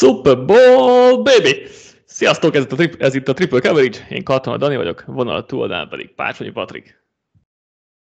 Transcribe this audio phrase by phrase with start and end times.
[0.00, 1.66] Super Bowl, baby!
[2.04, 5.46] Sziasztok, ez itt a, tri- ez itt a Triple Coverage, én Katona Dani vagyok, vonal
[5.46, 7.02] túloldalán pedig Pácsonyi Patrik.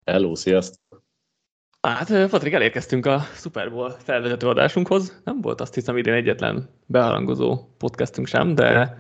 [0.06, 1.04] Hello, sziasztok!
[1.82, 5.22] Hát, Patrik, elérkeztünk a Super Bowl felvezető adásunkhoz.
[5.24, 9.00] Nem volt azt hiszem idén egyetlen beharangozó podcastünk sem, de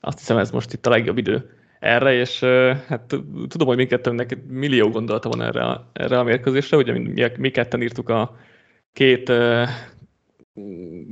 [0.00, 2.40] azt hiszem ez most itt a legjobb idő erre, és
[2.88, 3.06] hát
[3.48, 7.82] tudom, hogy mindkettőnknek millió gondolata van erre a, erre a mérkőzésre, ugye mi, mi ketten
[7.82, 8.36] írtuk a
[8.92, 9.32] két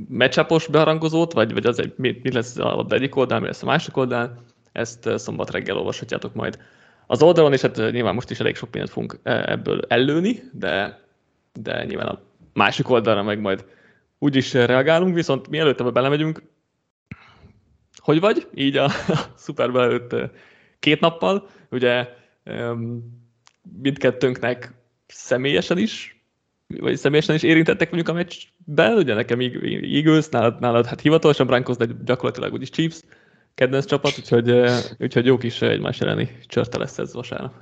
[0.09, 3.65] matchupos beharangozót, vagy, vagy az egy, mi, mi lesz a egyik oldal, mi lesz a
[3.65, 6.59] másik oldal, ezt szombat reggel olvashatjátok majd.
[7.07, 11.01] Az oldalon, és hát nyilván most is elég sok mindent fogunk ebből ellőni, de,
[11.53, 12.21] de nyilván a
[12.53, 13.65] másik oldalra meg majd
[14.19, 16.43] úgyis reagálunk, viszont mielőtt ebbe belemegyünk,
[17.95, 18.47] hogy vagy?
[18.53, 18.83] Így a,
[19.17, 20.15] a szuperbe előtt
[20.79, 22.07] két nappal, ugye
[23.81, 24.73] mindkettőnknek
[25.07, 26.14] személyesen is
[26.67, 31.77] vagy személyesen is érintettek mondjuk a meccsben, ugye nekem Eagles, nálad, nálad hát hivatalosan Broncos,
[31.77, 33.01] de gyakorlatilag úgyis Chiefs,
[33.55, 34.63] kedvenc csapat, úgyhogy,
[34.99, 37.53] úgyhogy jó kis egymás elleni csörte lesz ez vasárnap.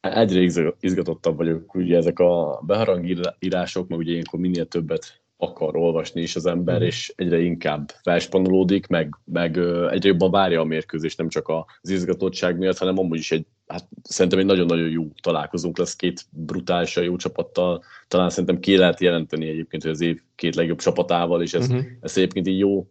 [0.00, 6.36] Egyre izgatottabb vagyok, ugye ezek a beharangírások, meg ugye ilyenkor minél többet akar olvasni is
[6.36, 6.84] az ember, mm.
[6.84, 9.56] és egyre inkább felspanolódik, meg, meg
[9.90, 13.88] egyre jobban várja a mérkőzést, nem csak az izgatottság miatt, hanem amúgy is egy, hát
[14.02, 19.48] szerintem egy nagyon-nagyon jó találkozunk lesz két brutálisan jó csapattal, talán szerintem ki lehet jelenteni
[19.48, 21.80] egyébként, hogy az év két legjobb csapatával, és ez, mm-hmm.
[22.00, 22.86] ez egyébként így jó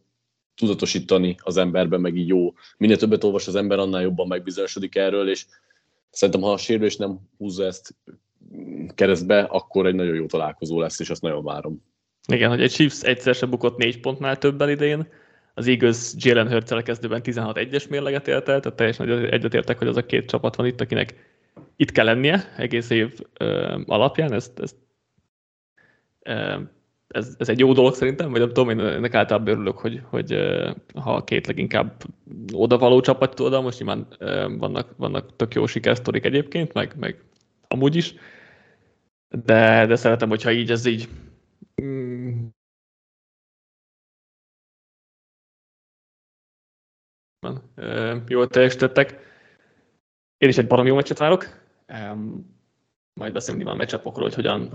[0.56, 5.30] tudatosítani az emberben, meg így jó, minél többet olvas az ember, annál jobban megbizonyosodik erről,
[5.30, 5.46] és
[6.10, 7.96] szerintem ha a sérülés nem húzza ezt
[8.96, 11.84] keresztbe, akkor egy nagyon jó találkozó lesz, és azt nagyon várom.
[12.28, 15.08] Igen, hogy egy Chiefs egyszer se bukott négy pontnál többen idén,
[15.58, 20.06] az Eagles Jalen hurts kezdőben 16-1-es mérleget élt el, tehát teljesen egyetértek, hogy az a
[20.06, 21.34] két csapat van itt, akinek
[21.76, 24.76] itt kell lennie egész év ö, alapján, ezt, ezt
[26.20, 26.60] ö,
[27.08, 30.32] ez, ez, egy jó dolog szerintem, vagy nem tudom, én ennek általában örülök, hogy, hogy
[30.94, 32.04] ha a két leginkább
[32.54, 34.08] odavaló csapat oda, most nyilván
[34.60, 37.24] vannak, vannak tök jó sikersztorik egyébként, meg, meg
[37.68, 38.16] amúgy is,
[39.30, 41.10] de, de szeretem, hogyha így ez így
[41.82, 42.46] Mm.
[48.28, 49.20] Jól teljesítettek.
[50.38, 51.48] Én is egy baromi jó meccset várok.
[53.14, 54.70] Majd beszélünk nyilván meccsapokról, hogy hogyan,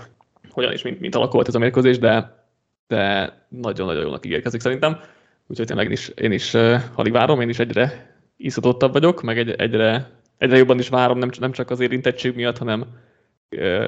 [0.51, 2.45] hogyan és mint, mint alakult ez a mérkőzés, de,
[2.87, 5.01] de nagyon-nagyon jónak ígérkezik szerintem.
[5.47, 6.55] Úgyhogy tényleg én is, én is
[6.95, 11.31] alig várom, én is egyre iszatottabb vagyok, meg egy, egyre, egyre jobban is várom, nem,
[11.39, 12.87] nem csak az érintettség miatt, hanem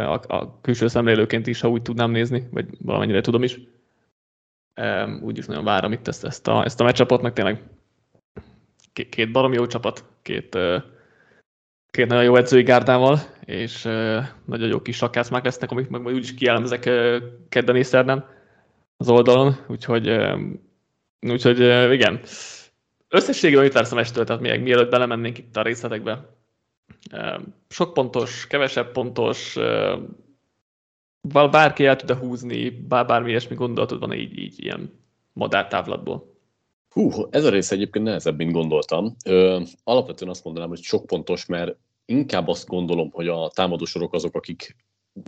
[0.06, 3.60] a, a külső szemlélőként is, ha úgy tudnám nézni, vagy valamennyire tudom is.
[5.20, 7.62] Úgy is nagyon várom itt ezt, ezt a, ezt a meccsapot, meg tényleg
[8.92, 10.58] két, baromi jó csapat, két,
[11.90, 13.82] két nagyon jó edzői gárdával, és
[14.44, 16.90] nagyon jó kis sakászmák lesznek, amik meg majd úgyis kielemzek
[17.48, 18.28] kedden és szerdán
[18.96, 20.10] az oldalon, úgyhogy,
[21.20, 21.60] úgyhogy
[21.92, 22.20] igen.
[23.08, 26.40] Összességében mit vársz a mestől, tehát még mielőtt belemennénk itt a részletekbe?
[27.68, 29.56] sok pontos, kevesebb pontos,
[31.50, 35.00] bárki el tud húzni, bár, bármi ilyesmi gondolatod van így, így ilyen
[35.32, 36.31] madártávlatból.
[36.92, 39.16] Hú, ez a rész egyébként nehezebb, mint gondoltam.
[39.24, 44.34] Ö, alapvetően azt mondanám, hogy sok pontos, mert inkább azt gondolom, hogy a támadósorok azok,
[44.34, 44.76] akik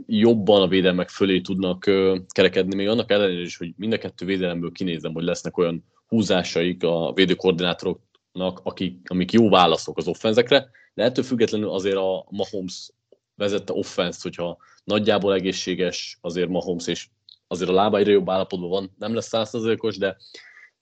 [0.06, 4.26] jobban a védelmek fölé tudnak ö, kerekedni, még annak ellenére is, hogy mind a kettő
[4.26, 11.12] védelemből kinézem, hogy lesznek olyan húzásaik a védőkoordinátoroknak, akik, amik jó válaszok az offenzekre, de
[11.22, 12.90] függetlenül azért a Mahomes
[13.34, 17.08] vezette offense hogyha nagyjából egészséges azért Mahomes, és
[17.46, 20.16] azért a lába egyre jobb állapotban van, nem lesz 100%-os, de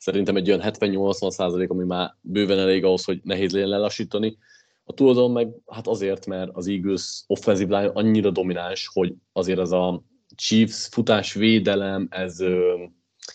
[0.03, 4.39] szerintem egy olyan 70-80 ami már bőven elég ahhoz, hogy nehéz legyen lelassítani.
[4.85, 9.73] A túloldalon meg hát azért, mert az Eagles offensive line annyira domináns, hogy azért az
[9.73, 10.03] a
[10.37, 12.39] Chiefs futás védelem, ez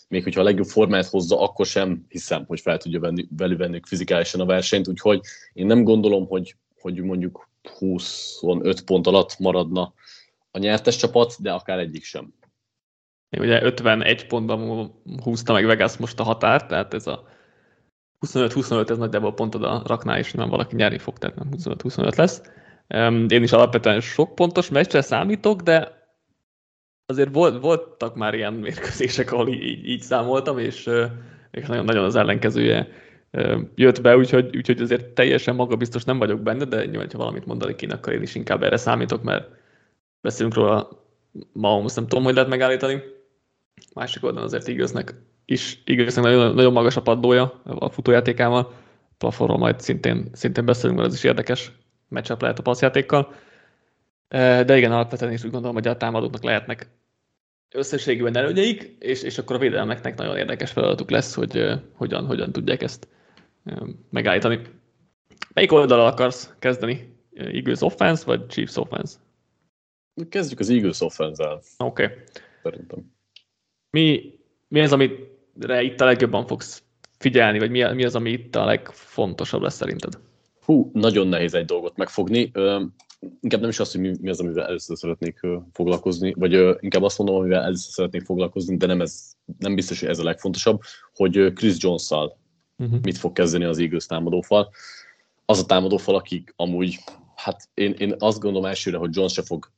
[0.08, 4.40] még hogyha a legjobb formáját hozza, akkor sem hiszem, hogy fel tudja venni, velük fizikálisan
[4.40, 5.20] a versenyt, úgyhogy
[5.52, 9.94] én nem gondolom, hogy hogy mondjuk 25 pont alatt maradna
[10.50, 12.34] a nyertes csapat, de akár egyik sem.
[13.30, 14.90] Ugye 51 pontban
[15.22, 17.28] húzta meg Vegas most a határt, tehát ez a
[18.26, 22.42] 25-25 ez nagyjából pont oda rakná, és nem valaki nyerni fog, tehát nem 25-25 lesz.
[23.28, 25.96] Én is alapvetően sok pontos meccsre számítok, de
[27.06, 30.90] azért volt, voltak már ilyen mérkőzések, ahol így, így számoltam, és,
[31.50, 32.88] és nagyon, nagyon az ellenkezője
[33.74, 37.74] jött be, úgyhogy, úgyhogy azért teljesen magabiztos nem vagyok benne, de nyilván, ha valamit mondani
[37.74, 39.48] kéne, akkor én is inkább erre számítok, mert
[40.20, 40.88] beszélünk róla
[41.52, 43.02] ma, most nem tudom, hogy lehet megállítani.
[43.94, 45.14] Másik oldalon azért igaznak
[45.44, 48.72] is, igaznak nagyon, nagyon magas a padlója a futójátékával.
[49.18, 51.72] Plafonról majd szintén, szintén beszélünk, mert ez is érdekes
[52.08, 53.34] matchup lehet a passzjátékkal.
[54.28, 56.88] De igen, alapvetően is úgy gondolom, hogy a támadóknak lehetnek
[57.70, 62.82] összességében előnyeik, és, és akkor a védelmeknek nagyon érdekes feladatuk lesz, hogy hogyan, hogyan tudják
[62.82, 63.08] ezt
[64.10, 64.60] megállítani.
[65.54, 67.16] Melyik oldalra akarsz kezdeni?
[67.34, 69.16] Eagles offense, vagy Chiefs offense?
[70.28, 71.60] Kezdjük az Eagles offense-el.
[71.78, 72.04] Oké.
[72.04, 72.16] Okay.
[72.62, 73.16] Szerintem.
[73.90, 74.34] Mi,
[74.68, 76.82] mi az, amire itt a legjobban fogsz
[77.18, 80.18] figyelni, vagy mi, mi az, ami itt a legfontosabb lesz szerinted?
[80.64, 82.50] Hú, nagyon nehéz egy dolgot megfogni.
[82.52, 82.82] Ö,
[83.40, 85.40] inkább nem is azt, hogy mi, mi az, amivel először szeretnék
[85.72, 90.00] foglalkozni, vagy ö, inkább azt mondom, amivel először szeretnék foglalkozni, de nem, ez, nem biztos,
[90.00, 90.80] hogy ez a legfontosabb,
[91.14, 92.38] hogy Chris Jones-szal
[92.76, 92.98] uh-huh.
[93.02, 94.70] mit fog kezdeni az Eagles támadófal.
[95.44, 96.98] Az a támadófal, akik amúgy,
[97.34, 99.70] hát én, én azt gondolom elsőre, hogy Jones se fog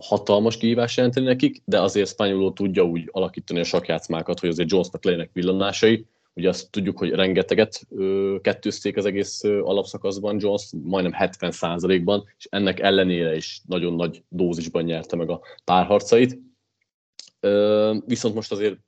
[0.00, 5.04] hatalmas kihívás jelenteni nekik, de azért Spanyoló tudja úgy alakítani a sakjátszmákat, hogy azért Jonesnak
[5.04, 6.06] legyenek villanásai.
[6.34, 12.80] Ugye azt tudjuk, hogy rengeteget ö, kettőzték az egész alapszakaszban Jones, majdnem 70%-ban, és ennek
[12.80, 16.38] ellenére is nagyon nagy dózisban nyerte meg a párharcait.
[17.40, 18.78] Ö, viszont most azért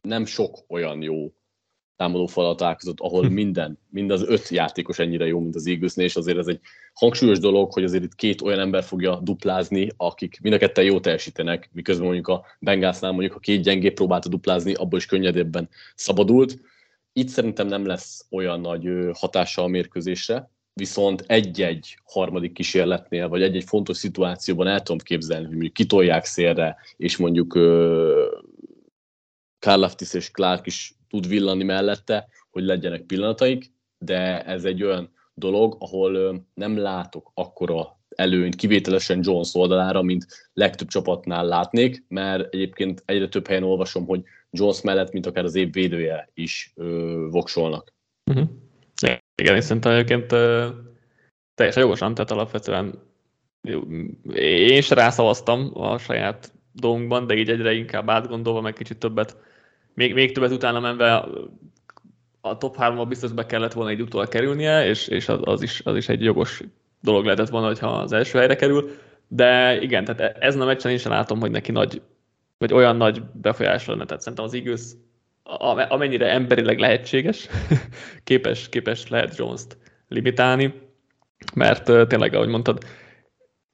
[0.00, 1.32] nem sok olyan jó
[2.00, 3.32] támadó falat találkozott, ahol hm.
[3.32, 6.60] minden, mind az öt játékos ennyire jó, mint az eagles és azért ez egy
[6.92, 11.00] hangsúlyos dolog, hogy azért itt két olyan ember fogja duplázni, akik mind a ketten jó
[11.00, 16.58] teljesítenek, miközben mondjuk a Bengalsnál mondjuk, ha két gyengé próbálta duplázni, abból is könnyedebben szabadult.
[17.12, 23.64] Itt szerintem nem lesz olyan nagy hatása a mérkőzésre, viszont egy-egy harmadik kísérletnél, vagy egy-egy
[23.64, 27.58] fontos szituációban el tudom képzelni, hogy mondjuk kitolják szélre, és mondjuk
[29.58, 35.76] Karlaftis és Clark is tud villani mellette, hogy legyenek pillanataik, de ez egy olyan dolog,
[35.78, 43.28] ahol nem látok akkora előnyt kivételesen Jones oldalára, mint legtöbb csapatnál látnék, mert egyébként egyre
[43.28, 47.92] több helyen olvasom, hogy Jones mellett, mint akár az év védője is ö, voksolnak.
[48.30, 48.48] Uh-huh.
[49.42, 50.68] Igen, és szerintem egyébként ö,
[51.54, 52.98] teljesen jogosan, tehát alapvetően
[54.34, 59.36] én is rászavaztam a saját dolgunkban, de így egyre inkább átgondolva, meg kicsit többet
[59.94, 61.28] még, még többet utána menve
[62.40, 65.80] a top 3 biztos be kellett volna egy utól kerülnie, és, és az, az, is,
[65.84, 66.62] az is egy jogos
[67.00, 68.90] dolog lehetett volna, hogyha az első helyre kerül.
[69.28, 72.02] De igen, tehát ezen a meccsen én sem látom, hogy neki nagy,
[72.58, 74.04] vagy olyan nagy befolyásra lenne.
[74.04, 74.82] Tehát szerintem az Eagles,
[75.88, 77.48] amennyire emberileg lehetséges,
[78.24, 79.76] képes, képes lehet Jones-t
[80.08, 80.74] limitálni,
[81.54, 82.84] mert tényleg, ahogy mondtad,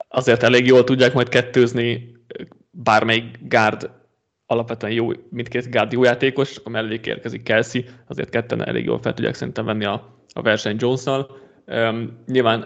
[0.09, 2.15] azért elég jól tudják majd kettőzni
[2.71, 3.91] bármelyik gárd
[4.46, 9.14] alapvetően jó, mindkét gárd jó játékos, akkor mellé érkezik Kelsey, azért ketten elég jól fel
[9.14, 11.38] tudják szerintem venni a, a verseny Jones-nal.
[11.66, 12.60] Um, nyilván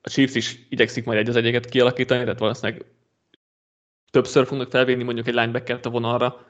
[0.00, 2.84] a Chiefs is igyekszik majd egy az egyeket kialakítani, tehát valószínűleg
[4.10, 6.46] többször fognak felvinni mondjuk egy linebacker a vonalra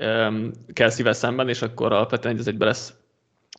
[0.00, 2.94] um, Kelsey-vel szemben, és akkor alapvetően egy az egybe lesz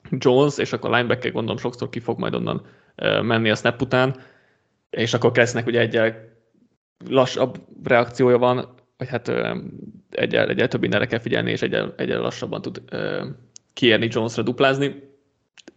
[0.10, 2.66] Jones, és akkor linebacker gondolom sokszor ki fog majd onnan
[2.98, 4.16] uh, menni a snap után,
[4.90, 6.16] és akkor Kelsey-nek ugye egy
[7.10, 9.28] lassabb reakciója van, vagy hát
[10.10, 12.82] egyel, egyel több mindenre kell figyelni, és egyel, egyel lassabban tud
[13.74, 15.10] kiérni Jonesra duplázni.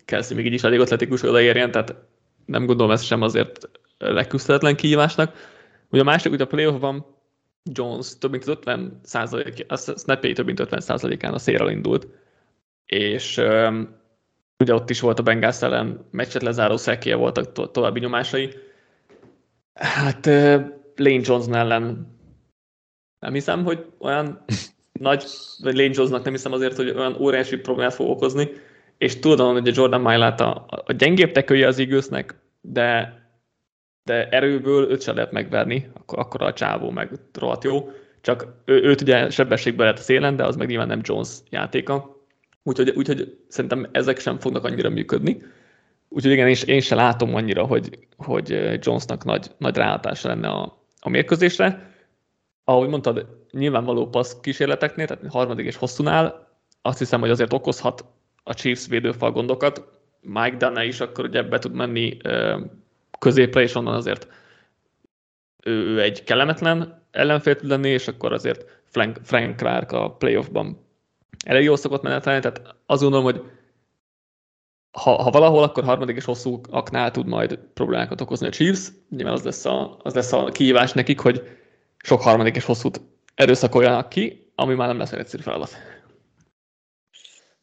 [0.05, 1.95] Kelsey még így is elég atletikus, hogy odaérjen, tehát
[2.47, 3.69] nem gondolom ezt sem azért
[3.99, 5.51] legküzdhetetlen kihívásnak.
[5.91, 7.07] Ugye a másik, hogy a playoffban
[7.73, 12.07] Jones több mint 50 százalék, a snappjai több mint 50 százalékán a szélről indult,
[12.87, 13.97] és um,
[14.59, 18.55] ugye ott is volt a Bengals ellen meccset lezáró szekélye voltak to- további nyomásai.
[19.75, 20.65] Hát uh,
[20.97, 22.14] Lane Johnson ellen
[23.25, 24.45] nem hiszem, hogy olyan
[24.93, 25.25] nagy,
[25.63, 28.49] vagy Lane Jonesnak nem hiszem azért, hogy olyan óriási problémát fog okozni,
[28.99, 33.19] és tudom, hogy a Jordan Mailát a, a gyengébb tekője az igősznek, de,
[34.05, 37.91] de erőből őt sem lehet megverni, akkor, akkor a csávó meg rohadt jó.
[38.21, 42.17] Csak ő, őt ugye sebességbe lehet a szélen, de az meg nyilván nem Jones játéka.
[42.63, 45.43] Úgyhogy, úgyhogy szerintem ezek sem fognak annyira működni.
[46.09, 50.79] Úgyhogy igen, én, én sem látom annyira, hogy, hogy Jonesnak nagy, nagy ráhatása lenne a,
[51.01, 51.93] a mérkőzésre
[52.65, 56.49] ahogy mondtad, nyilvánvaló passz kísérleteknél, tehát harmadik és hosszúnál,
[56.83, 58.05] azt hiszem, hogy azért okozhat
[58.43, 59.85] a Chiefs védőfal gondokat.
[60.21, 62.17] Mike Dana is akkor ugye be tud menni
[63.19, 64.29] középre, és onnan azért
[65.63, 70.87] ő, egy kellemetlen ellenfél tud lenni, és akkor azért Frank, Frank Clark a playoffban
[71.45, 73.43] elég jól szokott menetelni, tehát azt gondolom, hogy
[74.91, 78.89] ha, ha valahol, akkor harmadik és hosszú aknál tud majd problémákat okozni a Chiefs.
[79.11, 81.43] Nyilván az lesz a, az lesz a kihívás nekik, hogy
[82.05, 83.01] sok harmadik és hosszút
[83.35, 85.71] erőszakoljanak ki, ami már nem lesz egy egyszerű feladat.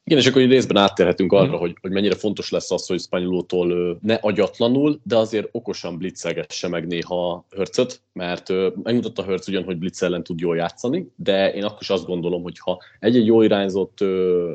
[0.04, 1.60] Igen, és akkor részben áttérhetünk arra, mm.
[1.60, 6.88] hogy, hogy mennyire fontos lesz az, hogy Spanyolótól ne agyatlanul, de azért okosan blitzegesse meg
[6.88, 8.50] néha Hörcöt, mert
[8.84, 12.42] megmutatta Hörc ugyan, hogy blitz ellen tud jól játszani, de én akkor is azt gondolom,
[12.42, 13.98] hogy ha egy-egy jó irányzott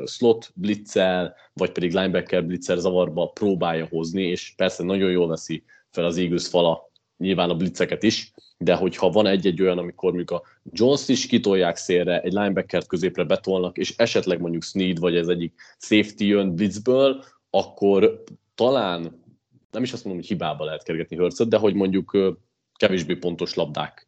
[0.05, 6.05] slot blitzel, vagy pedig linebacker blitzer zavarba próbálja hozni, és persze nagyon jól veszi fel
[6.05, 10.43] az Eagles fala nyilván a blitzeket is, de hogyha van egy-egy olyan, amikor mondjuk a
[10.71, 15.53] Jones is kitolják szélre, egy linebackert középre betolnak, és esetleg mondjuk Sneed vagy ez egyik
[15.77, 18.23] safety jön blitzből, akkor
[18.55, 19.23] talán
[19.71, 22.35] nem is azt mondom, hogy hibába lehet kergetni Hurtsot, de hogy mondjuk
[22.75, 24.07] kevésbé pontos labdák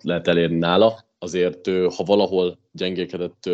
[0.00, 1.04] lehet elérni nála.
[1.18, 3.50] Azért, ha valahol gyengékedett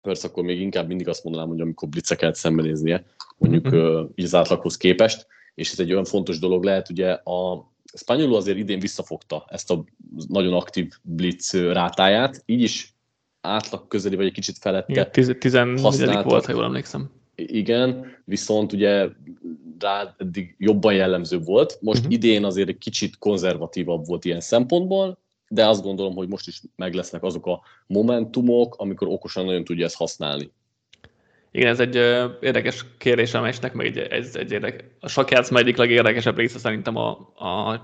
[0.00, 3.04] Hurts, akkor még inkább mindig azt mondanám, hogy amikor blitzeket szembenéznie,
[3.36, 4.04] mondjuk mm-hmm.
[4.14, 8.58] így az átlaghoz képest, és ez egy olyan fontos dolog lehet, ugye a Spanyoló azért
[8.58, 9.84] idén visszafogta ezt a
[10.28, 12.94] nagyon aktív blitz rátáját, így is
[13.40, 17.10] átlag közeli, vagy egy kicsit felette Igen, 14 volt, ha jól emlékszem.
[17.34, 19.08] Igen, viszont ugye
[19.78, 21.78] rá eddig jobban jellemző volt.
[21.80, 22.14] Most uh-huh.
[22.14, 25.18] idén azért egy kicsit konzervatívabb volt ilyen szempontból,
[25.48, 29.84] de azt gondolom, hogy most is meg lesznek azok a momentumok, amikor okosan nagyon tudja
[29.84, 30.50] ezt használni.
[31.50, 34.86] Igen, ez egy ö, érdekes kérdés a meccsnek, meg egy, ez egy érdekes.
[35.00, 37.80] A sakjátszma egyik legérdekesebb része szerintem a, a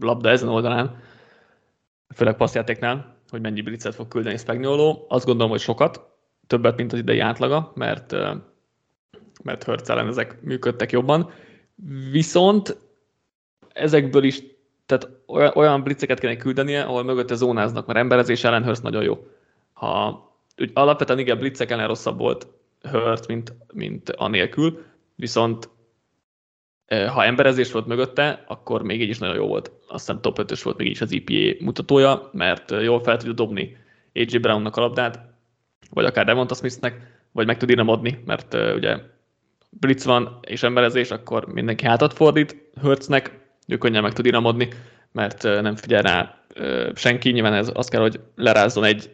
[0.00, 1.02] labda ezen oldalán,
[2.14, 5.04] főleg passzjátéknál, hogy mennyi blitzet fog küldeni Spagnolo.
[5.08, 6.08] Azt gondolom, hogy sokat,
[6.46, 8.16] többet, mint az idei átlaga, mert
[9.42, 11.30] mert Hertz ellen ezek működtek jobban.
[12.10, 12.76] Viszont
[13.72, 14.42] ezekből is
[14.86, 19.26] tehát olyan, olyan blitzeket kéne küldenie, ahol mögötte zónáznak, mert emberezés ellen Hurst nagyon jó.
[19.72, 22.46] Ha úgy alapvetően igen, blitzek ellen rosszabb volt
[22.82, 24.84] Hurst, mint, mint anélkül,
[25.14, 25.68] viszont
[26.86, 29.70] e, ha emberezés volt mögötte, akkor még így is nagyon jó volt.
[29.88, 33.32] Azt hiszem top 5-ös volt még így is az EPA mutatója, mert jól fel tudja
[33.32, 33.76] dobni
[34.14, 35.20] AJ Brownnak a labdát,
[35.90, 38.98] vagy akár Devonta Smithnek, vagy meg tud adni, mert ugye
[39.70, 44.68] blitz van és emberezés, akkor mindenki hátat fordít Hörcnek, ő könnyen meg tud iramodni,
[45.12, 46.44] mert nem figyel rá
[46.94, 49.10] senki, nyilván ez azt kell, hogy lerázzon egy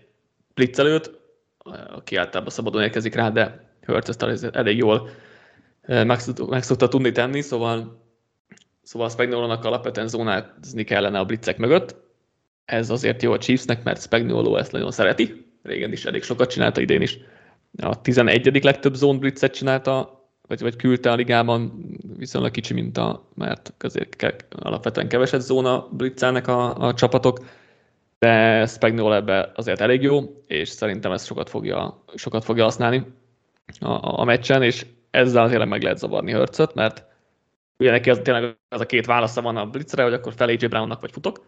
[0.55, 1.16] blitzelőt,
[1.95, 5.09] aki általában szabadon érkezik rá, de Hörc ezt elég jól
[5.87, 8.05] meg, meg szokta tudni tenni, szóval
[8.87, 11.97] Szóval Spagnolo-nak alapvetően zónázni kellene a blitzek mögött.
[12.65, 15.47] Ez azért jó a Chiefsnek, mert Spagnolo ezt nagyon szereti.
[15.63, 17.19] Régen is elég sokat csinálta, idén is.
[17.79, 18.65] A 11.
[18.65, 25.09] legtöbb zone blitzet csinálta vagy, vagy küldte a ligában, viszonylag kicsi minta, mert azért alapvetően
[25.09, 27.39] keveset zóna blitzelnek a, a csapatok,
[28.19, 33.07] de Spagnol ebbe azért elég jó, és szerintem ezt sokat fogja, sokat fogja használni
[33.81, 37.05] a, a, meccsen, és ezzel tényleg meg lehet zavarni Hörcöt, mert
[37.79, 40.57] ugye neki az, tényleg az a két válasza van a blitzre, hogy akkor felé.
[40.57, 41.45] Brownnak vagy futok.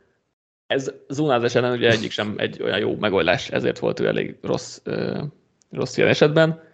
[0.67, 4.81] Ez zónázás ellen ugye egyik sem egy olyan jó megoldás, ezért volt ő elég rossz,
[5.71, 6.67] rossz ilyen esetben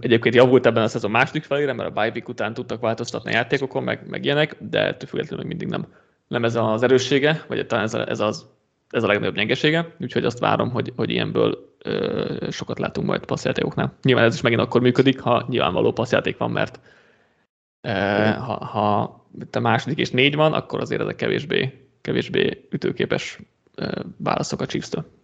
[0.00, 3.82] Egyébként javult ebben a szezon második felére, mert a bye után tudtak változtatni a játékokon,
[3.82, 5.86] meg, meg ilyenek, de ettől függetlenül mindig nem,
[6.26, 8.46] nem ez az erőssége, vagy talán ez, ez, az,
[8.90, 13.92] ez a legnagyobb gyengesége, úgyhogy azt várom, hogy, hogy ilyenből ö, sokat látunk majd passzjátékoknál.
[14.02, 16.80] Nyilván ez is megint akkor működik, ha nyilvánvaló passzjáték van, mert
[17.80, 17.90] ö,
[18.38, 19.00] ha, ha
[19.52, 23.38] a második és négy van, akkor azért ezek kevésbé, kevésbé ütőképes
[23.74, 25.17] ö, válaszok a Chiefs-től.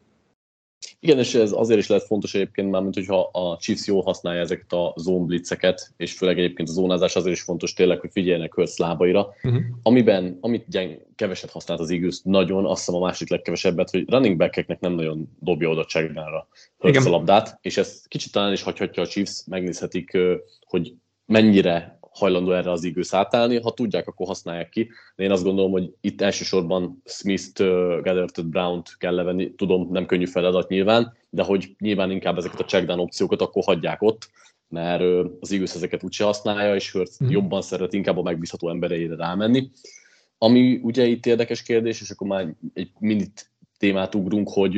[1.05, 4.41] Igen, és ez azért is lehet fontos egyébként már, mint hogyha a Chiefs jól használja
[4.41, 8.55] ezeket a zone blitzeket, és főleg egyébként a zónázás azért is fontos tényleg, hogy figyeljenek
[8.55, 9.35] Hurts lábaira.
[9.43, 9.63] Uh-huh.
[9.83, 14.37] Amiben, amit gyeng, keveset használt az Eagles, nagyon, azt hiszem a másik legkevesebbet, hogy running
[14.37, 19.03] backeknek nem nagyon dobja oda checkdownra Hurts a labdát, és ezt kicsit talán is hagyhatja
[19.03, 20.19] a Chiefs, megnézhetik,
[20.67, 20.95] hogy
[21.27, 24.91] mennyire hajlandó erre az igősz átállni, ha tudják, akkor használják ki.
[25.17, 30.27] De én azt gondolom, hogy itt elsősorban Smith-t, uh, Brown-t kell levenni, tudom, nem könnyű
[30.27, 34.31] feladat nyilván, de hogy nyilván inkább ezeket a checkdown opciókat akkor hagyják ott,
[34.69, 35.03] mert
[35.41, 37.29] az igősz ezeket úgyse használja, és Hurts mm.
[37.29, 39.71] jobban szeret inkább a megbízható embereire rámenni.
[40.39, 44.75] Ami ugye itt érdekes kérdés, és akkor már egy minit témát ugrunk, hogy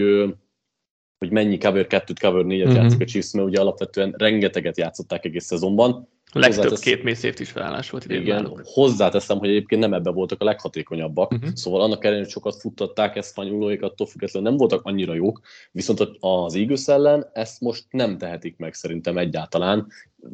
[1.18, 2.74] hogy mennyi cover 2-t, cover 4-et mm-hmm.
[2.74, 7.42] játszik a Chiefs, mert ugye alapvetően rengeteget játszották egész szezonban, a legtöbb két mély safety
[7.42, 8.62] felállás volt idén Igen, náluk.
[8.64, 11.50] hozzáteszem, hogy egyébként nem ebben voltak a leghatékonyabbak, uh-huh.
[11.54, 15.40] szóval annak ellenére, hogy sokat futtatták ezt spanyolóik, attól függetlenül nem voltak annyira jók,
[15.72, 19.86] viszont az Eagles ellen ezt most nem tehetik meg szerintem egyáltalán.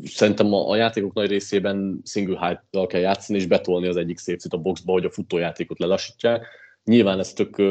[0.04, 4.46] Szerintem a, a játékok nagy részében single height kell játszani, és betolni az egyik safety
[4.48, 6.46] a boxba, hogy a futójátékot lelassítják.
[6.84, 7.62] Nyilván ez tök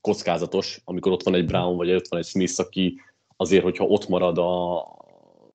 [0.00, 3.00] kockázatos, amikor ott van egy Brown, vagy ott van egy Smith, aki
[3.36, 4.80] azért, hogyha ott marad a,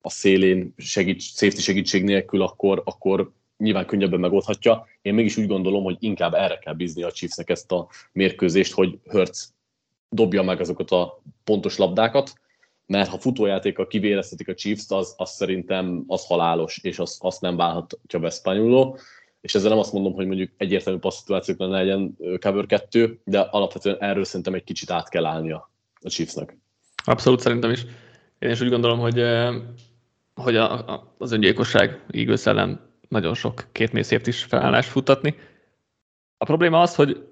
[0.00, 4.86] a szélén segíts, safety segítség nélkül, akkor, akkor nyilván könnyebben megoldhatja.
[5.02, 8.98] Én mégis úgy gondolom, hogy inkább erre kell bízni a Chiefsnek ezt a mérkőzést, hogy
[9.08, 9.54] Hertz
[10.08, 12.32] dobja meg azokat a pontos labdákat,
[12.86, 17.56] mert ha futójátékkal kivéreztetik a Chiefs-t, az, az szerintem az halálos, és az, azt nem
[17.56, 18.98] válhatja be Spanyoló.
[19.40, 24.24] És ezzel nem azt mondom, hogy mondjuk egyértelmű passzituációkban legyen cover 2, de alapvetően erről
[24.24, 26.58] szerintem egy kicsit át kell állnia a Chiefsnek.
[27.04, 27.84] Abszolút szerintem is.
[28.38, 29.18] Én is úgy gondolom, hogy
[30.40, 35.34] hogy a, a, az öngyilkosság Eagles ellen nagyon sok két mély is felállás futtatni.
[36.38, 37.26] A probléma az, hogy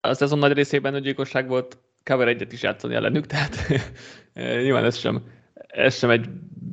[0.00, 3.56] a szezon nagy részében gyilkosság volt cover egyet is játszani ellenük, tehát
[4.64, 5.22] nyilván ez sem,
[5.54, 6.28] ez sem egy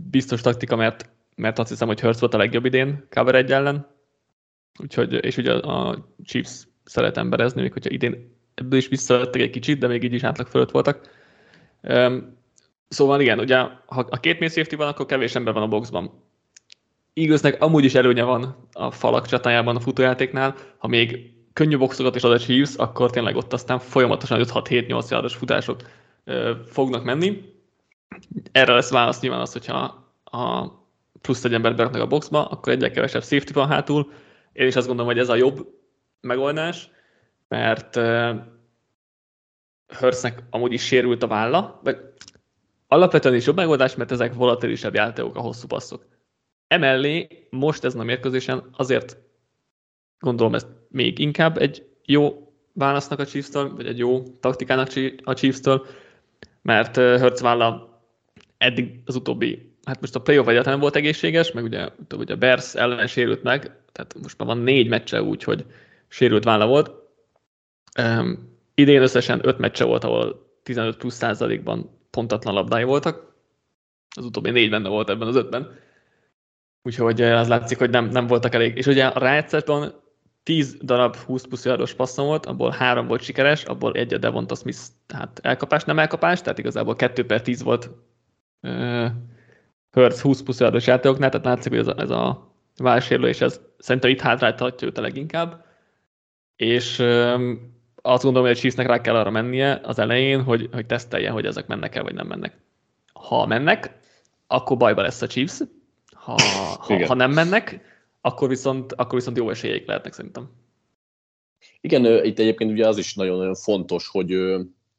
[0.10, 3.88] biztos taktika, mert, mert azt hiszem, hogy Hurts volt a legjobb idén cover egy ellen,
[4.80, 9.80] Úgyhogy, és ugye a Chiefs szeret emberezni, még hogyha idén ebből is visszavettek egy kicsit,
[9.80, 11.10] de még így is átlag fölött voltak.
[12.92, 16.24] Szóval igen, ugye ha a két mély safety van, akkor kevés ember van a boxban.
[17.14, 22.24] Eaglesnek amúgy is előnye van a falak csatájában a futójátéknál, ha még könnyű boxokat is
[22.24, 25.82] ad a akkor tényleg ott aztán folyamatosan 5-6-7-8 yardos futások
[26.24, 27.42] ö, fognak menni.
[28.52, 30.68] Erre lesz válasz nyilván az, hogyha a
[31.22, 34.12] plusz egy embert beraknak a boxba, akkor egyre kevesebb safety van hátul.
[34.54, 35.68] Én is azt gondolom, hogy ez a jobb
[36.22, 36.90] megoldás,
[37.48, 38.00] mert
[40.00, 41.98] Hörsznek amúgy is sérült a válla, vagy
[42.92, 46.06] alapvetően is jobb megoldás, mert ezek volatilisebb játékok a hosszú passzok.
[46.68, 49.18] Emellé most ezen a mérkőzésen azért
[50.20, 54.88] gondolom ezt még inkább egy jó válasznak a chiefs vagy egy jó taktikának
[55.24, 55.62] a chiefs
[56.62, 58.02] mert Hurts válla
[58.58, 62.76] eddig az utóbbi, hát most a playoff egyáltalán volt egészséges, meg ugye, ugye a Bears
[62.76, 65.66] ellen sérült meg, tehát most már van négy meccse úgy, hogy
[66.08, 66.92] sérült válla volt.
[68.02, 73.34] Um, idén összesen öt meccse volt, ahol 15 plusz százalékban pontatlan labdái voltak.
[74.16, 75.80] Az utóbbi négy benne volt ebben az ötben.
[76.84, 78.78] Úgyhogy az látszik, hogy nem, nem voltak elég.
[78.78, 79.94] És ugye a rájátszásban
[80.44, 84.56] 10 darab 20 plusz yardos passzon volt, abból három volt sikeres, abból egy a Devonta
[84.56, 87.90] Smith, tehát elkapás, nem elkapás, tehát igazából 2 per 10 volt
[88.62, 89.08] uh,
[89.92, 94.10] Hurts 20 plusz yardos játékoknál, tehát látszik, hogy ez a, ez a válsérülés, ez szerintem
[94.10, 95.66] itt hátráltatja őt a leginkább.
[96.56, 100.86] És um, azt gondolom, hogy a Chiefsnek rá kell arra mennie az elején, hogy, hogy
[100.86, 102.58] tesztelje, hogy ezek mennek-e, vagy nem mennek.
[103.14, 104.00] Ha mennek,
[104.48, 105.60] akkor bajba lesz a Chiefs.
[106.14, 106.36] Ha,
[106.80, 107.80] ha, ha nem mennek,
[108.22, 110.50] akkor viszont, akkor viszont jó esélyeik lehetnek szerintem.
[111.82, 114.34] Igen, itt egyébként ugye az is nagyon-nagyon fontos, hogy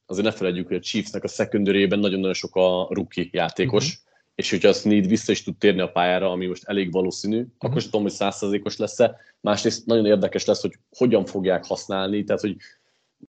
[0.07, 4.01] azért ne felejtjük, hogy a Chiefsnek a secondary nagyon-nagyon sok a rookie játékos, uh-huh.
[4.35, 7.53] és hogyha a Snead vissza is tud térni a pályára, ami most elég valószínű, uh-huh.
[7.59, 9.17] akkor sem tudom, hogy százszerzékos lesz-e.
[9.41, 12.57] Másrészt nagyon érdekes lesz, hogy hogyan fogják használni, tehát hogy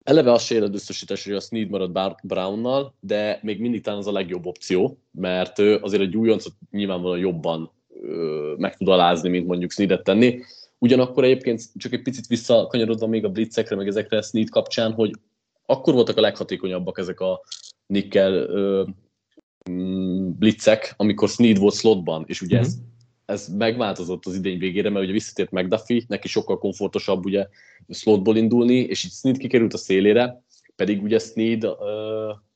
[0.02, 4.06] eleve az se éred biztosítás, hogy a Snead marad Brownnal, de még mindig talán az
[4.06, 7.70] a legjobb opció, mert azért egy újoncot nyilvánvalóan jobban
[8.56, 10.40] meg tud alázni, mint mondjuk Sneadet tenni.
[10.78, 15.12] Ugyanakkor egyébként csak egy picit visszakanyarodva még a blitzekre, meg ezekre a Snead kapcsán, hogy
[15.66, 17.40] akkor voltak a leghatékonyabbak ezek a
[17.86, 18.48] nickel
[19.70, 22.64] mm, blitzek, amikor Snead volt slotban, és ugye mm-hmm.
[22.64, 22.78] ez,
[23.32, 27.46] ez megváltozott az idény végére, mert ugye visszatért McDuffie, neki sokkal komfortosabb ugye
[27.88, 30.42] slotból indulni, és így Snead kikerült a szélére,
[30.76, 31.64] pedig ugye Snead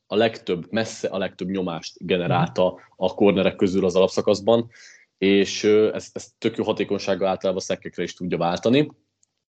[0.06, 4.70] a legtöbb, messze a legtöbb nyomást generálta a kornerek közül az alapszakaszban,
[5.18, 8.90] és ezt, ezt tök jó hatékonysággal általában szekkekre is tudja váltani.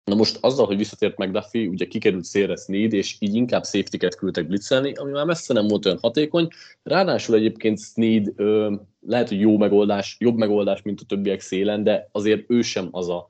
[0.03, 4.47] Na most azzal, hogy visszatért McDuffie, ugye kikerült szélre Sneed, és így inkább safety küldtek
[4.47, 6.47] blitzelni, ami már messze nem volt olyan hatékony.
[6.83, 8.75] Ráadásul egyébként Sneed ö,
[9.07, 13.09] lehet, hogy jó megoldás, jobb megoldás, mint a többiek szélen, de azért ő sem az
[13.09, 13.27] a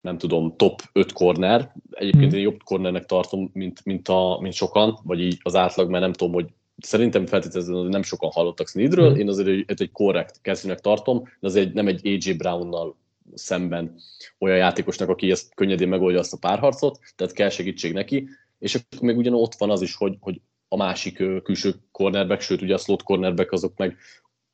[0.00, 1.72] nem tudom, top 5 corner.
[1.90, 2.36] Egyébként mm.
[2.36, 6.12] én jobb cornernek tartom, mint, mint, a, mint sokan, vagy így az átlag, mert nem
[6.12, 9.16] tudom, hogy szerintem feltétlenül nem sokan hallottak Sneedről, mm.
[9.16, 12.96] én azért egy, egy korrekt kezdőnek tartom, de azért nem egy AJ Brownnal
[13.34, 13.94] szemben
[14.38, 19.00] olyan játékosnak, aki ezt könnyedén megoldja azt a párharcot, tehát kell segítség neki, és akkor
[19.00, 22.78] még ugyan ott van az is, hogy, hogy a másik külső cornerback, sőt ugye a
[22.78, 23.96] slot cornerback azok meg,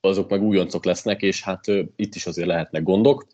[0.00, 3.26] azok meg újoncok lesznek, és hát itt is azért lehetnek gondok.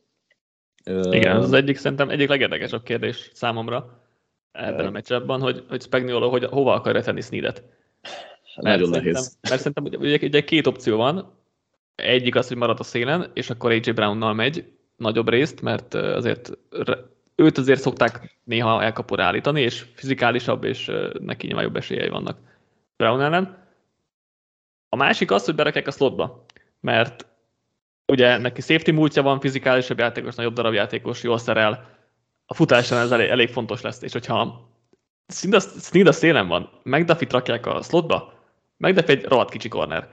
[1.11, 4.01] Igen, az, egyik szerintem egyik legérdekesebb kérdés számomra
[4.53, 7.65] ebben a meccsebben, hogy, hogy Spagnuolo hogy hova akarja tenni Sneedet.
[8.57, 9.39] Mert Nagyon nehéz.
[9.41, 11.41] Mert szerintem ugye, ugye két opció van.
[11.95, 16.51] Egyik az, hogy marad a szélen, és akkor AJ Brownnal megy nagyobb részt, mert azért
[17.35, 22.39] őt azért szokták néha elkapor állítani, és fizikálisabb, és neki nyilván jobb esélyei vannak
[22.97, 23.67] Brown ellen.
[24.89, 26.45] A másik az, hogy berakják a slotba,
[26.81, 27.27] mert
[28.07, 31.91] ugye neki safety múltja van, fizikálisabb játékos, nagyobb darab játékos, jól szerel,
[32.47, 34.71] a futásán ez elég, elég fontos lesz, és hogyha
[35.81, 38.35] Sneed a szélen van, McDuffie rakják a slotba,
[38.77, 40.09] McDuffie egy rohadt kicsi corner,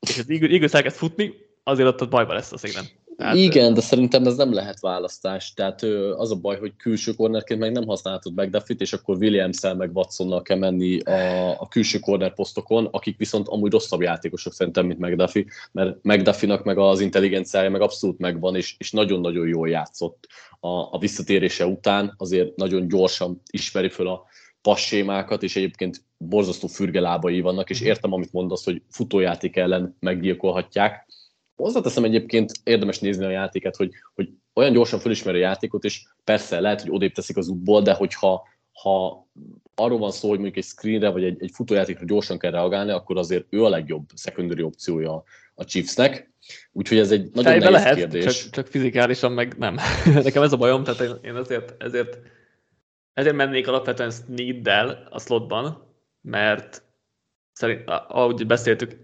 [0.00, 2.84] és az Eagles elkezd futni, azért ott, ott bajba lesz a szélen.
[3.18, 5.52] Tehát, Igen, de szerintem ez nem lehet választás.
[5.52, 5.82] Tehát
[6.16, 10.42] az a baj, hogy külső kornerként meg nem használhatod McDuffie-t, és akkor Williams-el meg Watsonnal
[10.42, 15.44] kell menni a, a külső corner posztokon, akik viszont amúgy rosszabb játékosok szerintem, mint McDuffie,
[15.72, 20.26] mert McDuffie-nak meg az intelligenciája meg abszolút megvan, és, és nagyon-nagyon jól játszott
[20.60, 24.24] a, a visszatérése után, azért nagyon gyorsan ismeri föl a
[24.62, 31.06] passémákat, és egyébként borzasztó fürgelábai vannak, és értem, amit mondasz, hogy futójáték ellen meggyilkolhatják,
[31.62, 36.60] Hozzáteszem egyébként érdemes nézni a játéket, hogy, hogy olyan gyorsan fölismeri a játékot, és persze
[36.60, 38.42] lehet, hogy odébb teszik az útból, de hogyha
[38.72, 39.26] ha
[39.74, 43.16] arról van szó, hogy mondjuk egy screenre vagy egy, egy futójátékra gyorsan kell reagálni, akkor
[43.16, 45.22] azért ő a legjobb secondary opciója
[45.54, 46.30] a Chiefsnek.
[46.72, 48.24] Úgyhogy ez egy nagyon Fejbe nehéz lehet, kérdés.
[48.24, 49.76] Csak, csak fizikálisan meg nem.
[50.24, 52.18] Nekem ez a bajom, tehát én azért, ezért,
[53.12, 56.82] ezért mennék alapvetően Sneed-del a slotban, mert
[57.52, 59.00] szerint, ahogy beszéltük,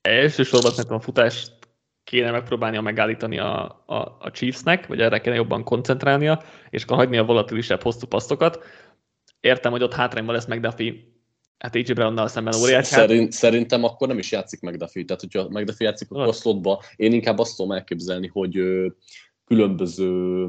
[0.00, 1.53] elsősorban szerintem a futást
[2.04, 7.16] kéne megpróbálnia megállítani a, a, a Chiefsnek, vagy erre kéne jobban koncentrálnia, és akkor hagyni
[7.16, 8.64] a volatilisebb hosszú passztokat.
[9.40, 10.94] Értem, hogy ott hátrányban lesz McDuffie,
[11.58, 12.94] hát AJ Brownnal szemben óriási.
[12.94, 17.12] Szerint, szerintem akkor nem is játszik McDuffie, tehát hogyha McDuffie játszik akkor a slotba, én
[17.12, 18.60] inkább azt tudom elképzelni, hogy
[19.44, 20.46] különböző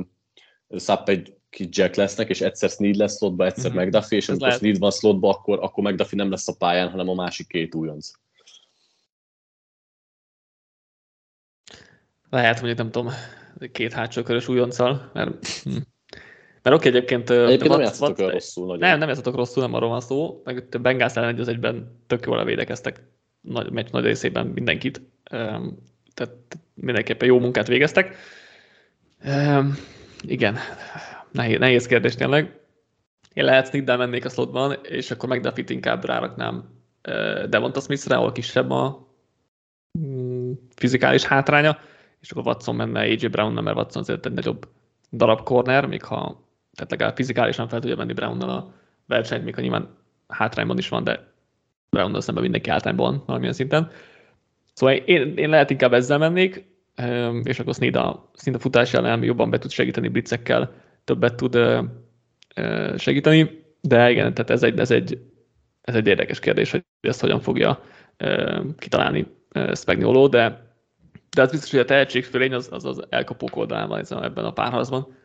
[1.06, 3.86] egy Jack lesznek, és egyszer Sneed lesz slotba, egyszer mm-hmm.
[3.86, 7.14] McDuffie, és amikor Sneed van slotba, akkor, akkor McDuffie nem lesz a pályán, hanem a
[7.14, 8.12] másik két újonc.
[12.30, 13.14] Lehet, mondjuk nem tudom,
[13.72, 15.64] két hátsó körös újonccal, mert.
[16.62, 17.30] Mert oké, egyébként...
[17.30, 18.90] Egyébként nem játszatok olyan rosszul nagyon.
[18.90, 20.42] Nem, nem játszatok rosszul, nem arról van szó.
[20.44, 23.02] Meg a Bengals ellen egy az egyben tök jól védekeztek
[23.42, 25.02] nagy, meccs nagy részében mindenkit.
[26.14, 26.34] Tehát
[26.74, 28.16] mindenképpen jó munkát végeztek.
[30.22, 30.58] Igen,
[31.32, 32.60] nehéz, nehéz kérdés tényleg.
[33.34, 36.70] Én lehet sneak mennék a slotban, és akkor McDuffie-t inkább ráraknám
[37.50, 39.08] Devonta Smith-re, ahol kisebb a
[40.00, 41.80] mm, fizikális hátránya,
[42.26, 44.68] és akkor Watson menne AJ brown mert Watson azért egy nagyobb
[45.12, 48.74] darab corner, még ha tehát legalább fizikálisan fel tudja Brownnal a
[49.08, 49.88] versenyt, még ha nyilván
[50.28, 51.28] hátrányban is van, de
[51.90, 53.92] Brownnal szemben mindenki hátrányban van valamilyen szinten.
[54.74, 56.66] Szóval én, én lehet inkább ezzel mennék,
[57.44, 60.72] és akkor Sneed a, Sneed a futás ellen jobban be tud segíteni blitzekkel,
[61.04, 61.58] többet tud
[62.98, 65.20] segíteni, de igen, tehát ez egy, ez egy,
[65.82, 67.84] ez egy érdekes kérdés, hogy ezt hogyan fogja
[68.78, 69.26] kitalálni
[69.74, 70.65] Spagnuolo, de
[71.36, 75.18] de az biztos, hogy a tehetségfölény az, az, az elkapók oldalán van ebben a párharcban.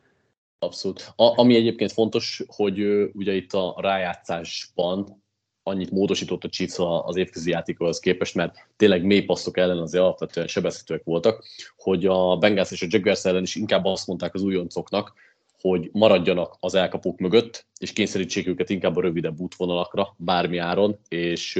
[0.58, 1.12] Abszolút.
[1.16, 2.80] A, ami egyébként fontos, hogy
[3.12, 5.22] ugye itt a rájátszásban
[5.62, 10.46] annyit módosított a Chiefs az évközi játékhoz képest, mert tényleg mély passzok ellen azért alapvetően
[10.46, 11.44] sebezhetőek voltak,
[11.76, 15.12] hogy a Bengals és a Jaguars ellen is inkább azt mondták az újoncoknak,
[15.60, 21.56] hogy maradjanak az elkapók mögött, és kényszerítsék őket inkább a rövidebb útvonalakra, bármi áron, és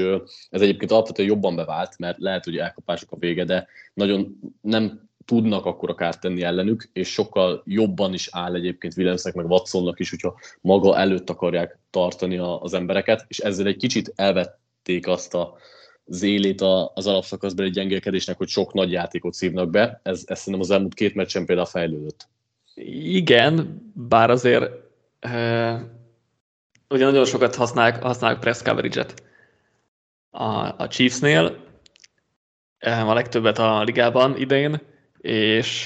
[0.49, 5.65] ez egyébként alapvetően jobban bevált, mert lehet, hogy elkapások a vége, de nagyon nem tudnak
[5.65, 10.39] akkor a tenni ellenük, és sokkal jobban is áll egyébként Williamsnek, meg Watsonnak is, hogyha
[10.61, 15.57] maga előtt akarják tartani az embereket, és ezzel egy kicsit elvették azt a
[16.05, 16.61] zélét
[16.93, 19.99] az alapszakaszbeli gyengélkedésnek, hogy sok nagy játékot szívnak be.
[20.03, 22.27] Ez, ez szerintem az elmúlt két meccsen például fejlődött.
[22.75, 24.71] Igen, bár azért
[25.19, 25.31] e,
[26.89, 29.23] ugye nagyon sokat használják, használják press coverage-et
[30.31, 31.69] a, a Chiefsnél,
[32.79, 34.81] a legtöbbet a ligában idén,
[35.17, 35.85] és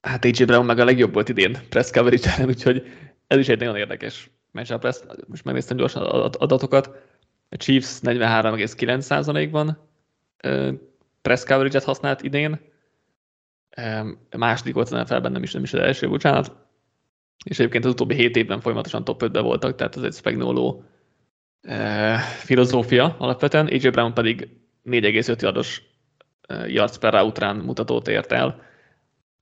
[0.00, 2.86] hát AJ Brown meg a legjobb volt idén press coverage ellen, úgyhogy
[3.26, 5.04] ez is egy nagyon érdekes matchup lesz.
[5.26, 6.90] Most megnéztem gyorsan adatokat.
[7.48, 9.88] A Chiefs 43,9%-ban
[11.22, 12.60] press coverage-et használt idén.
[14.36, 16.52] Második volt az NFL-ben, nem is, nem is az első, bocsánat.
[17.44, 20.82] És egyébként az utóbbi 7 évben folyamatosan top 5 voltak, tehát ez egy Spagnolo
[22.38, 23.66] filozófia alapvetően.
[23.66, 24.48] AJ Brown pedig
[24.84, 25.82] 4,5 yardos
[26.66, 28.62] yards per route mutatót ért el,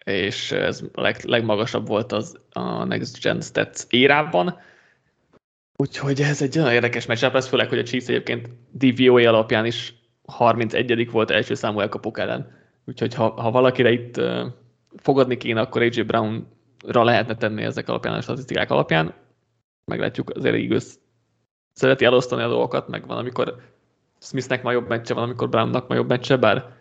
[0.04, 4.58] és ez leg, legmagasabb volt az a Next Gen Stats érában.
[5.76, 9.94] Úgyhogy ez egy olyan érdekes meccsap lesz, főleg, hogy a Chiefs egyébként DVOA alapján is
[10.26, 12.65] 31 volt első számú elkapok ellen.
[12.86, 14.20] Úgyhogy ha, ha valakire itt
[14.96, 19.14] fogadni kéne, akkor AJ Brownra lehetne tenni ezek alapján, a statisztikák alapján.
[19.84, 21.00] Meglátjuk, azért igaz
[21.72, 23.60] szereti elosztani a dolgokat, meg van, amikor
[24.20, 26.74] Smithnek ma jobb meccse, van, amikor Brownnak ma jobb meccse, bár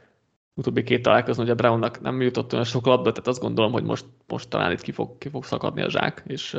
[0.54, 3.84] utóbbi két találkozón, hogy a Brownnak nem jutott olyan sok labda, tehát azt gondolom, hogy
[3.84, 6.54] most, most talán itt ki fog, ki fog szakadni a zsák, és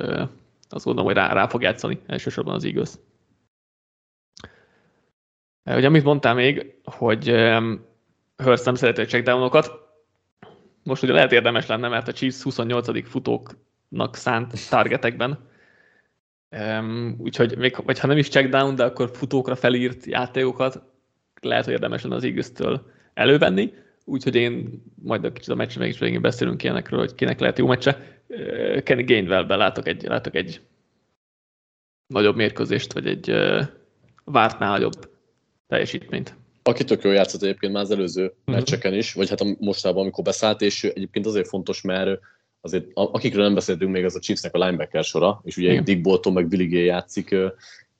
[0.69, 3.01] azt gondolom, hogy rá, rá fog játszani elsősorban az igaz.
[5.65, 7.29] Ugye amit mondtál még, hogy
[8.37, 9.71] Hurst nem szereti a checkdownokat,
[10.83, 13.09] most ugye lehet érdemes lenne, mert a Chiefs 28.
[13.09, 15.49] futóknak szánt targetekben,
[16.51, 20.83] um, úgyhogy még, vagy ha nem is checkdown, de akkor futókra felírt játékokat
[21.41, 22.81] lehet, hogy érdemes lenne az eagles
[23.15, 23.73] elővenni
[24.07, 27.59] úgyhogy én majd a kicsit a meccs meg is végén beszélünk ilyenekről, hogy kinek lehet
[27.59, 28.21] jó meccse.
[28.83, 30.61] Kenny Gainwell-ben látok egy, látok egy
[32.07, 33.33] nagyobb mérkőzést, vagy egy
[34.25, 35.11] vártnál nagyobb
[35.67, 36.37] teljesítményt.
[36.67, 38.55] Aki tök jól játszott egyébként már az előző uh-huh.
[38.55, 42.21] meccseken is, vagy hát a mostában, amikor beszállt, és egyébként azért fontos, mert
[42.61, 45.85] azért akikről nem beszéltünk még, az a Chiefsnek a linebacker sora, és ugye Igen.
[45.85, 47.35] Dick Bolton meg Billy Gay játszik,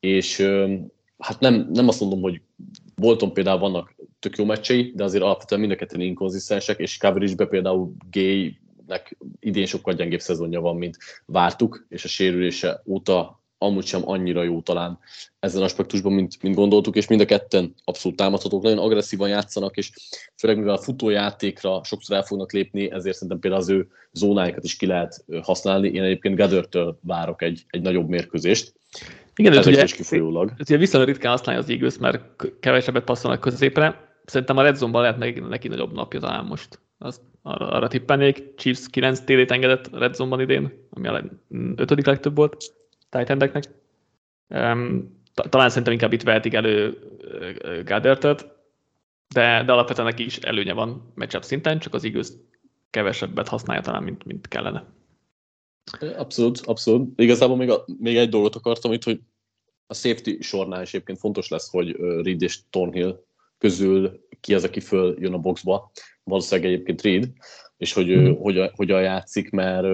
[0.01, 0.41] és
[1.19, 2.41] hát nem, nem azt mondom, hogy
[2.95, 7.47] Bolton például vannak tök jó meccsei, de azért alapvetően mind a ketten inkonzisztensek, és coverage
[7.47, 13.85] például Gay Edelmannek idén sokkal gyengébb szezonja van, mint vártuk, és a sérülése óta amúgy
[13.85, 14.99] sem annyira jó talán
[15.39, 19.91] ezen aspektusban, mint, mint gondoltuk, és mind a ketten abszolút támadhatók, nagyon agresszívan játszanak, és
[20.37, 24.77] főleg mivel a futójátékra sokszor el fognak lépni, ezért szerintem például az ő zónáikat is
[24.77, 25.89] ki lehet használni.
[25.89, 28.73] Én egyébként Gadörtől várok egy, egy nagyobb mérkőzést.
[29.37, 30.53] Igen, ez ugye, kifolyólag.
[30.59, 32.21] Ez ugye viszonylag ritkán használja az Eagles, mert
[32.61, 34.15] kevesebbet passzolnak középre.
[34.25, 36.81] Szerintem a Red Zone-ban lehet neki, neki nagyobb napja talán most.
[36.99, 38.55] Azt arra, arra tippelnék.
[38.57, 41.25] Chiefs 9 TD-t engedett Red Zone-ban idén, ami a
[41.77, 42.75] ötödik legtöbb volt
[43.25, 43.85] tight
[44.49, 46.99] Um, talán szerintem inkább itt vehetik elő
[47.85, 48.57] Gadertet,
[49.35, 52.41] de, de alapvetően neki is előnye van matchup szinten, csak az igaz
[52.91, 54.85] kevesebbet használja talán, mint, mint kellene.
[56.17, 57.21] Abszolút, abszolút.
[57.21, 59.21] Igazából még, a, még egy dolgot akartam itt, hogy
[59.87, 63.25] a safety sornál is egyébként fontos lesz, hogy Reed és Thornhill
[63.59, 65.91] közül ki az, aki föl jön a boxba.
[66.25, 67.29] Valószínűleg egyébként Reed,
[67.77, 68.33] és hogy mm.
[68.33, 69.87] hogyan, hogyan játszik, mert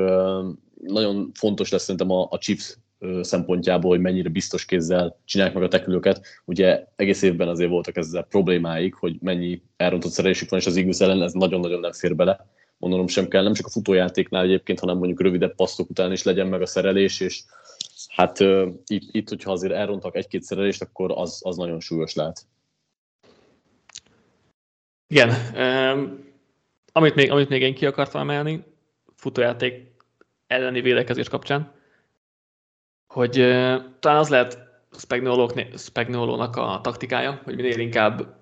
[0.80, 2.76] nagyon fontos lesz szerintem a, a Chiefs
[3.20, 6.26] szempontjából, hogy mennyire biztos kézzel csinálják meg a tekülőket.
[6.44, 11.00] Ugye egész évben azért voltak ezzel problémáik, hogy mennyi elrontott szerelésük van, és az Eagles
[11.00, 12.46] ellen ez nagyon-nagyon nem fér bele.
[12.78, 16.46] Mondanom sem kell, nem csak a futójátéknál egyébként, hanem mondjuk rövidebb passzok után is legyen
[16.46, 17.42] meg a szerelés, és
[18.08, 22.46] hát uh, itt, itt, hogyha azért elrontak egy-két szerelést, akkor az, az nagyon súlyos lehet.
[25.06, 25.34] Igen.
[25.56, 26.30] Um,
[26.92, 28.64] amit, még, amit még én ki akartam emelni,
[29.16, 29.90] futójáték
[30.46, 31.72] elleni védekezés kapcsán,
[33.12, 33.33] hogy
[33.98, 34.70] talán az lehet
[35.77, 38.35] Spagnolo-nak a taktikája, hogy minél inkább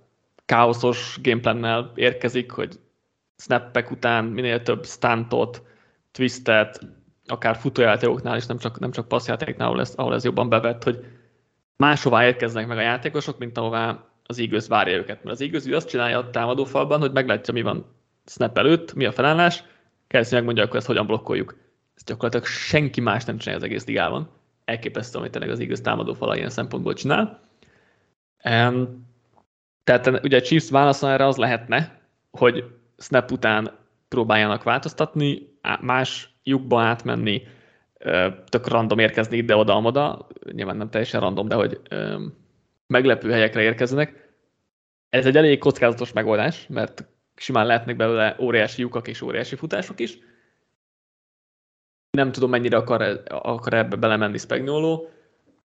[0.45, 2.81] káoszos gameplannel érkezik, hogy
[3.37, 5.63] snappek után minél több stuntot,
[6.13, 6.81] twistet,
[7.27, 11.05] akár futójátékoknál is, nem csak, nem csak passzjátéknál, ahol ez, ahol ez jobban bevett, hogy
[11.77, 15.23] máshová érkeznek meg a játékosok, mint ahová az igaz várja őket.
[15.23, 17.87] Mert az igaz azt csinálja a támadófalban, hogy meglátja, mi van
[18.27, 19.65] snap előtt, mi a felállás,
[20.07, 21.57] Kelsey megmondja, akkor ezt hogyan blokkoljuk.
[21.97, 24.39] Ezt gyakorlatilag senki más nem csinálja az egész ligában
[24.71, 27.41] elképesztő, amit tényleg az igaz támadó fala ilyen szempontból csinál.
[28.45, 29.09] Um,
[29.85, 32.65] tehát ugye a Chiefs válasza erre az lehetne, hogy
[32.99, 33.79] snap után
[34.09, 37.43] próbáljanak változtatni, más lyukba átmenni,
[38.49, 41.81] tök random érkezni ide-oda-amoda, nyilván nem teljesen random, de hogy
[42.87, 44.29] meglepő helyekre érkeznek.
[45.09, 50.19] Ez egy elég kockázatos megoldás, mert simán lehetnek belőle óriási lyukak és óriási futások is,
[52.11, 55.09] nem tudom, mennyire akar, akar ebbe belemenni Spagnolo,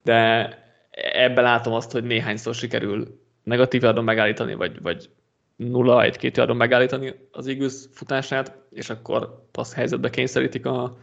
[0.04, 0.50] de
[0.92, 5.10] ebbe látom azt, hogy néhányszor sikerül negatív adon megállítani, vagy, vagy
[5.56, 10.98] nulla, egy-két adon megállítani az Eagles futását, és akkor passz helyzetbe kényszerítik a,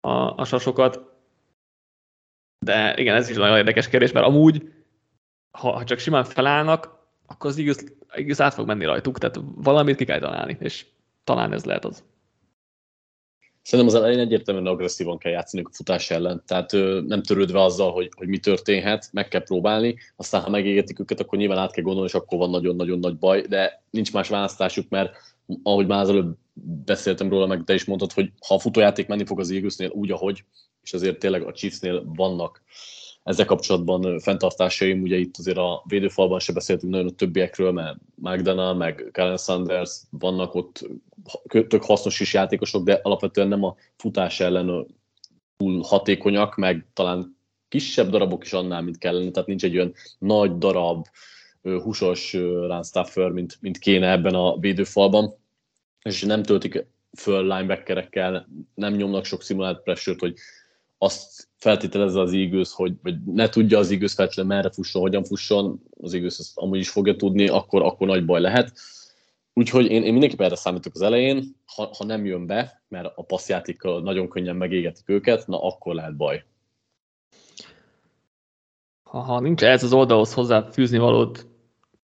[0.00, 1.00] a, a sasokat.
[2.58, 4.72] De igen, ez is nagyon érdekes kérdés, mert amúgy,
[5.50, 6.96] ha, ha csak simán felállnak,
[7.26, 7.76] akkor az Eagles,
[8.08, 10.86] Eagles át fog menni rajtuk, tehát valamit ki kell találni, és
[11.24, 12.04] talán ez lehet az.
[13.68, 17.92] Szerintem az elején egyértelműen agresszívan kell játszani a futás ellen, tehát ö, nem törődve azzal,
[17.92, 21.84] hogy, hogy mi történhet, meg kell próbálni, aztán ha megégetik őket, akkor nyilván át kell
[21.84, 25.16] gondolni, és akkor van nagyon-nagyon nagy baj, de nincs más választásuk, mert
[25.62, 26.36] ahogy már az előbb
[26.84, 30.10] beszéltem róla, meg te is mondtad, hogy ha a futójáték menni fog az Eaglesnél úgy,
[30.10, 30.44] ahogy,
[30.82, 32.62] és azért tényleg a Chiefsnél vannak
[33.28, 38.78] ezzel kapcsolatban fenntartásaim, ugye itt azért a védőfalban se beszéltünk nagyon a többiekről, mert McDonough,
[38.78, 40.88] meg Karen Sanders vannak ott
[41.68, 44.86] tök hasznos is játékosok, de alapvetően nem a futás ellen
[45.56, 47.36] túl hatékonyak, meg talán
[47.68, 51.06] kisebb darabok is annál, mint kellene, tehát nincs egy olyan nagy darab,
[51.62, 55.36] húsos run stuffer, mint, mint kéne ebben a védőfalban,
[56.02, 56.86] és nem töltik
[57.16, 60.34] föl linebackerekkel, nem nyomnak sok szimulált pressure hogy
[60.98, 65.82] azt feltételezze az Eagles, hogy vagy ne tudja az Eagles feltétlenül merre fusson, hogyan fusson,
[66.00, 68.72] az Eagles ezt amúgy is fogja tudni, akkor, akkor nagy baj lehet.
[69.52, 73.22] Úgyhogy én, én mindenképpen erre számítok az elején, ha, ha nem jön be, mert a
[73.22, 76.44] passzjátékkal nagyon könnyen megégetik őket, na akkor lehet baj.
[79.02, 81.46] Ha, ha nincs ez az oldalhoz hozzá fűzni valód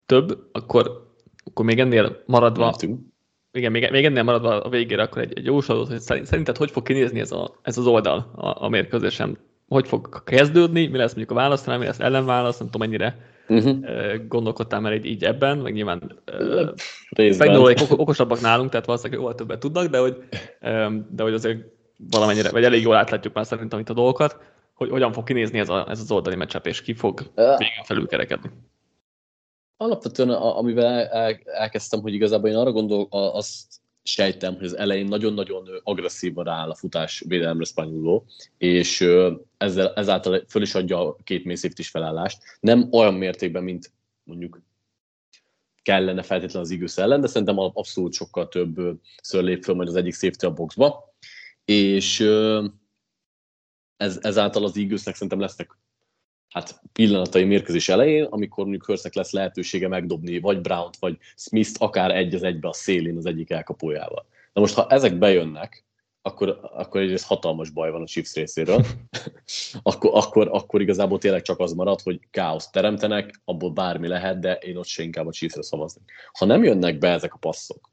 [0.06, 3.09] több, akkor, akkor még ennél maradva, Lehetünk
[3.52, 6.84] igen, még, még ennél maradva a végére akkor egy, egy jósladót, hogy szerinted hogy fog
[6.84, 9.38] kinézni ez, a, ez az oldal a, a mérkőzésen?
[9.68, 14.28] Hogy fog kezdődni, mi lesz mondjuk a választás, mi lesz ellenválasz, nem tudom mennyire uh-huh.
[14.28, 16.22] gondolkodtál már így, így ebben, meg nyilván
[17.38, 20.18] megnyúlóik okosabbak nálunk, tehát valószínűleg jóval többet tudnak, de hogy,
[21.10, 21.60] de hogy azért
[22.12, 24.38] valamennyire, vagy elég jól átlátjuk már szerintem itt a dolgokat,
[24.74, 28.50] hogy hogyan fog kinézni ez, a, ez az oldali meccsap, és ki fog végén felülkerekedni.
[29.82, 35.06] Alapvetően, amivel el, el, elkezdtem, hogy igazából én arra gondol, azt sejtem, hogy az elején
[35.06, 38.26] nagyon-nagyon agresszívan rááll a futás védelemre Spanyoló,
[38.58, 39.02] és
[39.58, 42.44] ezzel, ezáltal föl is adja a két mély is felállást.
[42.60, 43.92] Nem olyan mértékben, mint
[44.24, 44.62] mondjuk
[45.82, 49.00] kellene feltétlenül az igősz ellen, de szerintem abszolút sokkal több
[49.32, 51.14] lép föl majd az egyik safety a boxba.
[51.66, 52.20] és
[53.98, 55.78] ez, ezáltal az Eaglesnek szerintem lesznek
[56.50, 62.12] hát pillanatai mérkőzés elején, amikor mondjuk Hörsznek lesz lehetősége megdobni vagy Brown-t, vagy Smith-t, akár
[62.16, 64.26] egy az egybe a szélén az egyik elkapójával.
[64.54, 65.86] Na most, ha ezek bejönnek,
[66.22, 68.86] akkor, akkor egyrészt hatalmas baj van a Chiefs részéről,
[69.82, 74.54] akkor, akkor, akkor igazából tényleg csak az marad, hogy káoszt teremtenek, abból bármi lehet, de
[74.54, 76.02] én ott se inkább a Chiefsre szavazni.
[76.32, 77.90] Ha nem jönnek be ezek a passzok,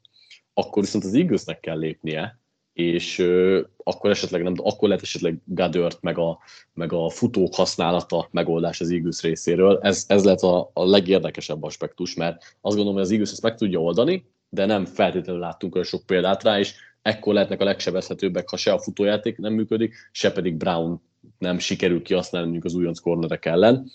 [0.53, 2.39] akkor viszont az Eaglesnek kell lépnie,
[2.77, 6.39] és uh, akkor esetleg nem, akkor lehet esetleg Gadört, meg a,
[6.73, 9.79] meg a futók használata megoldás az Eagles részéről.
[9.81, 13.55] Ez, ez lehet a, a legérdekesebb aspektus, mert azt gondolom, hogy az Eagles ezt meg
[13.55, 18.49] tudja oldani, de nem feltétlenül láttunk olyan sok példát rá, és ekkor lehetnek a legsebezhetőbbek,
[18.49, 21.01] ha se a futójáték nem működik, se pedig Brown
[21.37, 23.91] nem sikerül kihasználni az újonc cornerek ellen.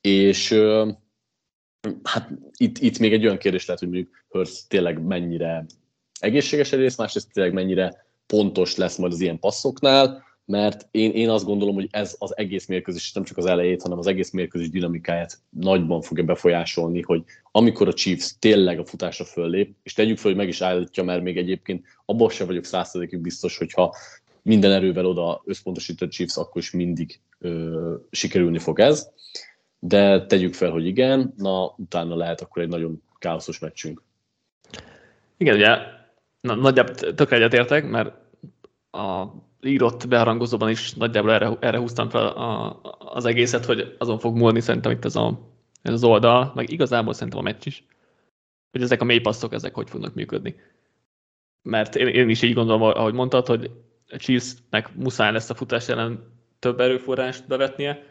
[0.00, 0.88] És uh,
[2.02, 5.66] hát itt, itt még egy olyan kérdés lehet, hogy mondjuk Hurst tényleg mennyire
[6.20, 11.44] egészséges egyrészt, másrészt tényleg mennyire pontos lesz majd az ilyen passzoknál, mert én, én azt
[11.44, 15.38] gondolom, hogy ez az egész mérkőzés, nem csak az elejét, hanem az egész mérkőzés dinamikáját
[15.48, 20.40] nagyban fogja befolyásolni, hogy amikor a Chiefs tényleg a futásra föllép, és tegyük fel, hogy
[20.40, 23.94] meg is állítja, mert még egyébként abban sem vagyok százszerzékig biztos, hogyha
[24.42, 29.10] minden erővel oda összpontosít a Chiefs, akkor is mindig ö, sikerülni fog ez.
[29.78, 34.02] De tegyük fel, hogy igen, na utána lehet akkor egy nagyon káoszos meccsünk.
[35.36, 35.98] Igen, ugye
[36.40, 38.14] na, nagyjából tökre egyetértek, mert
[38.90, 39.26] a
[39.60, 44.60] írott beharangozóban is nagyjából erre, erre húztam fel a, az egészet, hogy azon fog múlni
[44.60, 45.40] szerintem itt ez, a,
[45.82, 47.84] ez az oldal, meg igazából szerintem a meccs is,
[48.70, 50.54] hogy ezek a mély passzok, ezek hogy fognak működni.
[51.62, 53.70] Mert én, én is így gondolom, ahogy mondtad, hogy
[54.08, 58.02] a Chiefsnek muszáj lesz a futás ellen több erőforrást bevetnie,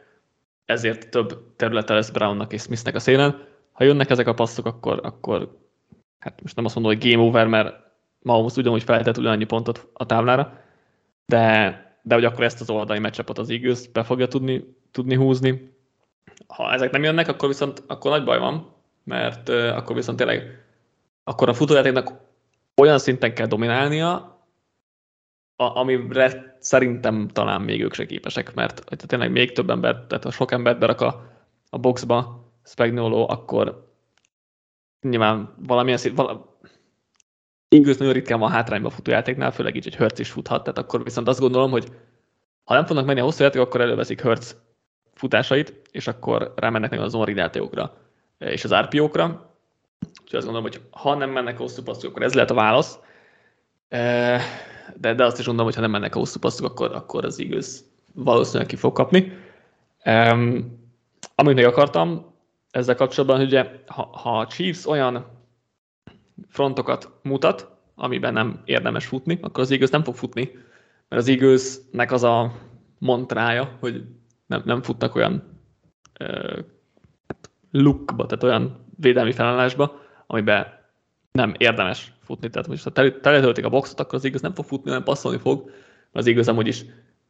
[0.66, 3.48] ezért több területe lesz Brownnak és Smithnek a szélen.
[3.72, 5.58] Ha jönnek ezek a passzok, akkor, akkor
[6.20, 7.89] hát most nem azt mondom, hogy game over, mert
[8.22, 10.60] Mahomes ugyanúgy feltett ugyanannyi pontot a táblára,
[11.26, 15.78] de, de hogy akkor ezt az oldali meccsapot az Eagles be fogja tudni, tudni húzni.
[16.48, 20.64] Ha ezek nem jönnek, akkor viszont akkor nagy baj van, mert uh, akkor viszont tényleg
[21.24, 22.12] akkor a futójátéknak
[22.76, 24.38] olyan szinten kell dominálnia,
[25.56, 30.24] a, amire szerintem talán még ők se képesek, mert ha tényleg még több ember, tehát
[30.24, 31.30] ha sok embert berak a,
[31.70, 33.94] a boxba Spagnolo, akkor
[35.02, 36.49] nyilván valamilyen szint, vala,
[37.70, 41.28] Ingősz nagyon ritkán van hátrányban futójátéknál, főleg így, hogy Hertz is futhat, tehát akkor viszont
[41.28, 41.88] azt gondolom, hogy
[42.64, 44.56] ha nem fognak menni a hosszú játék, akkor előveszik Hertz
[45.14, 47.98] futásait, és akkor rámennek meg az onridációkra
[48.38, 49.26] és az RPO-kra.
[50.22, 53.00] Úgyhogy azt gondolom, hogy ha nem mennek a hosszú passzok, akkor ez lehet a válasz.
[54.96, 57.40] De, de azt is gondolom, hogy ha nem mennek a hosszú passzok, akkor, akkor az
[57.40, 59.38] igaz valószínűleg ki fog kapni.
[60.06, 60.78] Um,
[61.36, 62.34] amit még akartam
[62.72, 65.26] ezzel kapcsolatban, hogy ugye, ha, ha a Chiefs olyan
[66.48, 70.52] frontokat mutat, amiben nem érdemes futni, akkor az Eagles nem fog futni,
[71.10, 72.52] mert az Eaglesnek az a
[72.98, 74.04] montrája, hogy
[74.46, 75.60] nem, nem futnak olyan
[77.72, 80.68] lookba, tehát olyan védelmi felállásba, amiben
[81.32, 82.50] nem érdemes futni.
[82.50, 85.66] Tehát most ha teletöltik a boxot, akkor az Eagles nem fog futni, hanem passzolni fog,
[85.66, 85.76] mert
[86.12, 86.86] az Eagles amúgy is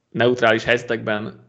[0.10, 1.46] neutrális helyzetekben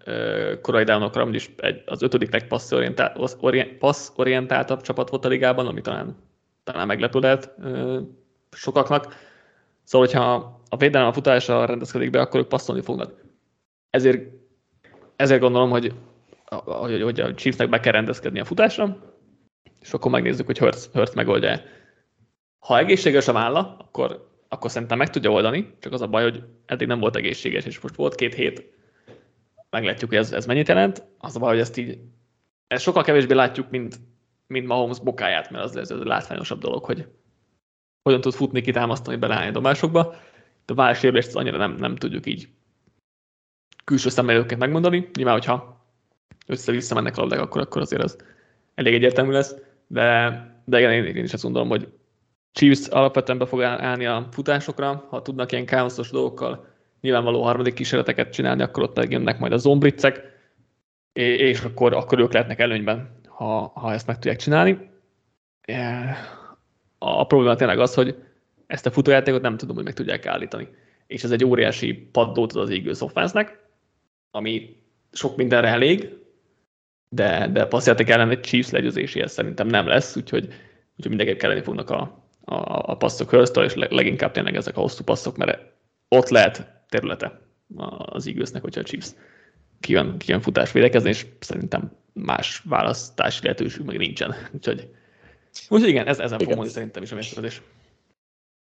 [0.63, 6.17] korai downokra, is egy, az ötödik legpasszorientáltabb csapat volt a ligában, ami talán
[6.73, 7.55] talán meglepő lehet
[8.51, 9.15] sokaknak.
[9.85, 13.25] Szóval, hogyha a védelem a futásra rendezkedik be, akkor ők passzolni fognak.
[13.91, 14.33] Ezért,
[15.17, 15.95] ezért gondolom, hogy,
[16.65, 18.97] hogy, hogy a Chiefsnek be kell rendezkedni a futásra,
[19.81, 21.61] és akkor megnézzük, hogy Hurst, Hurst megoldja
[22.59, 26.45] Ha egészséges a válla, akkor, akkor szerintem meg tudja oldani, csak az a baj, hogy
[26.67, 28.79] eddig nem volt egészséges, és most volt két hét,
[29.71, 31.03] meglátjuk, hogy ez, ez mennyit jelent.
[31.19, 31.99] Az a baj, hogy ezt így,
[32.67, 34.01] ezt sokkal kevésbé látjuk, mint
[34.51, 37.09] mint Mahomes bokáját, mert az ez a látványosabb dolog, hogy
[38.03, 40.15] hogyan tud futni, kitámasztani, beleállni a dobásokba.
[40.67, 42.49] De a válsérülést annyira nem, nem tudjuk így
[43.85, 45.11] külső szemlélőként megmondani.
[45.17, 45.87] Nyilván, hogyha
[46.47, 48.17] össze-vissza mennek a labdák, akkor, akkor azért az
[48.75, 49.57] elég egyértelmű lesz.
[49.87, 50.31] De,
[50.65, 51.89] de igen, én, én is azt gondolom, hogy
[52.53, 56.67] Chiefs alapvetően be fog állni a futásokra, ha tudnak ilyen káoszos dolgokkal
[57.01, 60.39] nyilvánvaló harmadik kísérleteket csinálni, akkor ott pedig jönnek majd a zombriccek,
[61.13, 64.91] és akkor, akkor ők lehetnek előnyben ha, ha ezt meg tudják csinálni.
[66.99, 68.17] A probléma tényleg az, hogy
[68.67, 70.69] ezt a futójátékot nem tudom, hogy meg tudják állítani.
[71.07, 73.59] És ez egy óriási paddót az Eagles offense
[74.31, 74.83] ami
[75.13, 76.09] sok mindenre elég,
[77.09, 80.45] de, de passzjáték ellen egy Chiefs legyőzéséhez szerintem nem lesz, úgyhogy,
[80.97, 82.01] úgyhogy mindenképp kelleni fognak a,
[82.45, 85.61] a, a passzok hölztől, és leginkább tényleg ezek a hosszú passzok, mert
[86.09, 87.41] ott lehet területe
[87.99, 89.15] az Eaglesnek, hogyha a Chiefs
[89.81, 94.35] kijön, kijön futás védekezni, és szerintem más választási lehetőség meg nincsen.
[94.55, 94.89] Úgyhogy,
[95.69, 97.63] úgyhogy igen, ez, ezen fog mondani szerintem is a mérkőzés.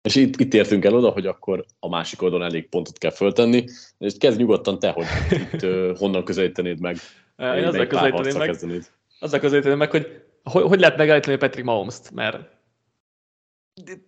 [0.02, 3.66] És itt, itt értünk el oda, hogy akkor a másik oldalon elég pontot kell föltenni,
[3.98, 6.98] és kezd nyugodtan te, hogy itt uh, honnan közelítenéd meg.
[7.38, 8.84] Én azzal közelíteném meg,
[9.20, 12.61] azzal közelíteném meg, hogy hogy lehet megállítani Patrick Mahomes-t, mert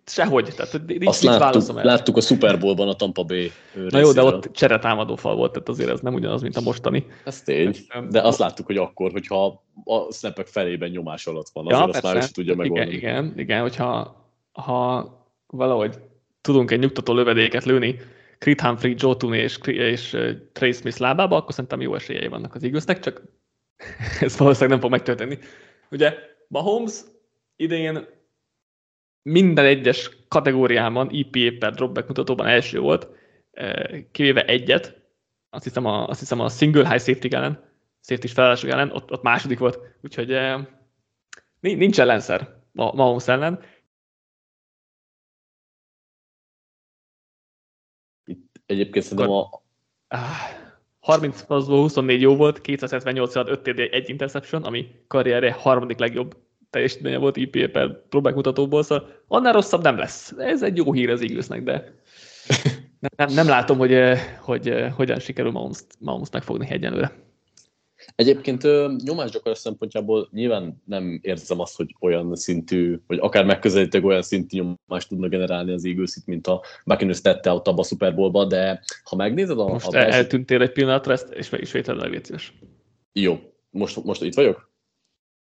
[0.06, 1.84] sehogy, tehát nincs, Azt nincs láttuk, erre.
[1.84, 3.52] láttuk a Super Bowl-ban a Tampa Bay
[3.90, 7.06] Na jó, de ott cseretámadó fal volt, tehát azért ez nem ugyanaz, mint a mostani.
[7.26, 7.76] Ez tény,
[8.10, 12.02] de azt láttuk, hogy akkor, hogyha a snapek felében nyomás alatt van, azért ja, azt
[12.02, 12.14] persze.
[12.14, 12.96] már is tudja megoldani.
[12.96, 15.10] Igen, igen, igen hogyha ha
[15.48, 16.00] valahogy
[16.42, 18.00] tudunk egy nyugtató lövedéket lőni
[18.38, 20.18] Crit Humphrey, Joe Tooney és, és
[20.52, 23.22] Trey Smith lábába, akkor szerintem jó esélyei vannak az igaznak, csak
[24.22, 25.38] ez valószínűleg nem fog megtörténni.
[25.92, 26.14] Ugye
[26.48, 26.94] Mahomes
[27.56, 28.06] idén
[29.24, 33.08] minden egyes kategóriában EPA per dropback mutatóban első volt,
[34.12, 35.02] kivéve egyet,
[35.50, 37.64] azt hiszem a, azt hiszem a single high safety ellen,
[38.02, 40.38] safety felállások ellen, ott, ott második volt, úgyhogy
[41.60, 43.64] nincs ellenszer Mahomes ellen,
[48.66, 49.62] Egyébként szerintem a...
[51.00, 56.43] 30 24 jó volt, 278 5 TD, egy interception, ami karrierje harmadik legjobb
[56.74, 60.34] teljesítménye volt IPA per próbák mutatóból, szóval annál rosszabb nem lesz.
[60.38, 61.94] Ez egy jó hír az Eaglesnek, de
[63.18, 67.12] nem, nem látom, hogy, eh, hogy, hogy eh, hogyan sikerül Mahomes-t megfogni egyenlőre.
[68.16, 68.64] Egyébként
[69.04, 75.10] nyomásgyakorlás szempontjából nyilván nem érzem azt, hogy olyan szintű, vagy akár megközelítőleg olyan szintű nyomást
[75.10, 79.16] tudna generálni az eagles mint a Buccaneers tette ott abba a Super Bowl-ba, de ha
[79.16, 79.68] megnézed a...
[79.68, 80.18] Most a belső...
[80.18, 82.52] eltűntél egy pillanatra, ezt és ismétled el, légy
[83.14, 83.40] Jó.
[83.70, 84.72] Most, most itt vagyok?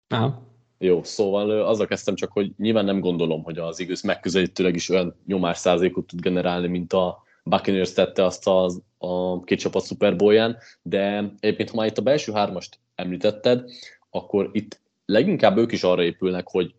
[0.08, 0.51] Aha.
[0.82, 5.16] Jó, szóval azzal kezdtem csak, hogy nyilván nem gondolom, hogy az Eagles megközelítőleg is olyan
[5.26, 10.16] nyomás százalékot tud generálni, mint a Buccaneers tette azt az, a két csapat Super
[10.82, 13.70] de egyébként, ha már itt a belső hármast említetted,
[14.10, 16.74] akkor itt leginkább ők is arra épülnek, hogy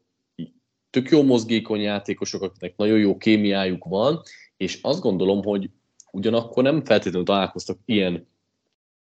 [0.89, 4.22] tök jó mozgékony játékosok, akiknek nagyon jó kémiájuk van,
[4.58, 5.70] és azt gondolom, hogy
[6.12, 8.28] ugyanakkor nem feltétlenül találkoztak ilyen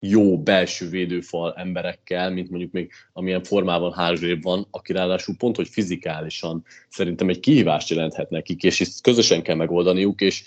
[0.00, 5.68] jó belső védőfal emberekkel, mint mondjuk még amilyen formában Házsébb van, aki ráadásul pont, hogy
[5.68, 10.44] fizikálisan szerintem egy kihívást jelenthet nekik, és ezt közösen kell megoldaniuk, és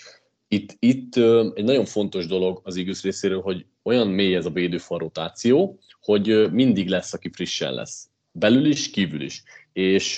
[0.48, 1.16] itt, itt
[1.54, 6.52] egy nagyon fontos dolog az Eagles részéről, hogy olyan mély ez a védőfal rotáció, hogy
[6.52, 8.08] mindig lesz, aki frissen lesz.
[8.32, 9.42] Belül is, kívül is.
[9.72, 10.16] És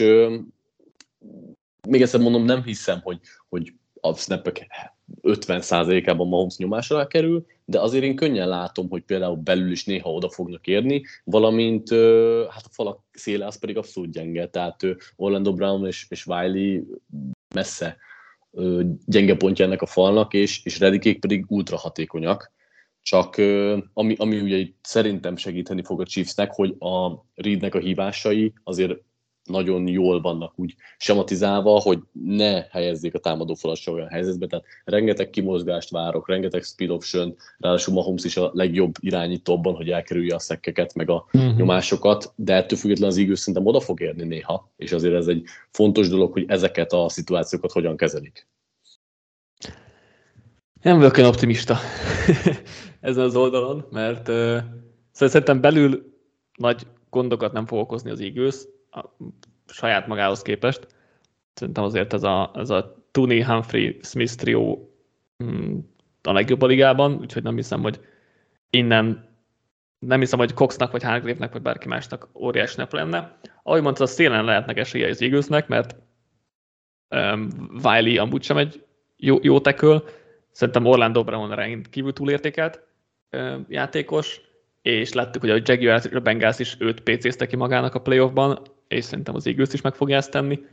[1.88, 4.66] még egyszer mondom, nem hiszem, hogy, hogy a snapek
[5.22, 10.12] 50%-ában Mahomes nyomás alá kerül, de azért én könnyen látom, hogy például belül is néha
[10.12, 11.88] oda fognak érni, valamint
[12.48, 14.80] hát a falak széle az pedig abszolút gyenge, tehát
[15.16, 16.82] Orlando Brown és, és Wiley
[17.54, 17.96] messze
[19.06, 22.52] gyenge pontja ennek a falnak, és, és Redikék pedig ultra hatékonyak.
[23.02, 23.36] Csak
[23.92, 28.98] ami, ami ugye szerintem segíteni fog a Chiefsnek, hogy a Reednek a hívásai azért
[29.44, 35.30] nagyon jól vannak úgy sematizálva, hogy ne helyezzék a támadó falat olyan helyzetbe, tehát rengeteg
[35.30, 40.94] kimozgást várok, rengeteg speed option, ráadásul Mahomes is a legjobb irányítóban, hogy elkerülje a szekkeket,
[40.94, 41.56] meg a uh-huh.
[41.56, 45.44] nyomásokat, de ettől függetlenül az Eagles szerintem oda fog érni néha, és azért ez egy
[45.70, 48.46] fontos dolog, hogy ezeket a szituációkat hogyan kezelik.
[50.82, 51.78] Nem vagyok olyan optimista
[53.00, 54.58] ezen az oldalon, mert uh,
[55.12, 56.12] szerintem belül
[56.56, 58.54] nagy gondokat nem fog okozni az Eagles,
[58.94, 59.16] a
[59.66, 60.86] saját magához képest.
[61.54, 64.94] Szerintem azért ez a, ez a Tooney, Humphrey, Smith trió
[65.44, 65.78] mm,
[66.22, 68.00] a legjobb a ligában, úgyhogy nem hiszem, hogy
[68.70, 69.32] innen
[69.98, 73.38] nem hiszem, hogy Coxnak, vagy Hargrave-nek, vagy bárki másnak óriás nep lenne.
[73.62, 75.96] Ahogy mondta, a szélen lehetnek esélye az Eaglesnek, mert
[77.08, 77.48] um,
[77.82, 78.84] Wiley amúgy sem egy
[79.16, 80.04] jó, jó teköl.
[80.50, 82.82] Szerintem Orlando Brown kívül túlértékelt
[83.30, 84.40] um, játékos,
[84.82, 88.62] és láttuk, hogy a Jaguars Bengals is őt pc ki magának a playoffban,
[88.94, 90.64] és szerintem az Eagles is meg fogja ezt tenni.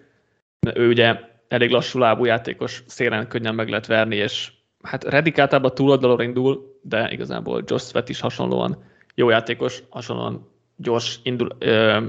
[0.75, 4.51] Ő ugye elég lassú lábú játékos, szélen könnyen meg lehet verni, és
[4.81, 8.83] hát Reddick általában túloldalra indul, de igazából Josh Sweat is hasonlóan
[9.15, 12.05] jó játékos, hasonlóan gyors indul, ö,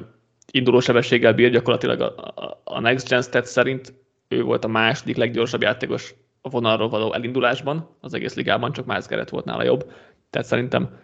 [0.50, 3.94] induló sebességgel bír, gyakorlatilag a, a, a Next Gen Stats szerint
[4.28, 9.06] ő volt a második leggyorsabb játékos a vonalról való elindulásban, az egész ligában, csak Miles
[9.06, 9.92] Garrett volt nála jobb.
[10.30, 10.98] Tehát szerintem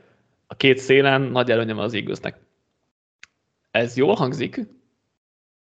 [0.46, 2.36] a két szélen nagy előnye van az Eaglesnek.
[3.70, 4.60] Ez jól hangzik,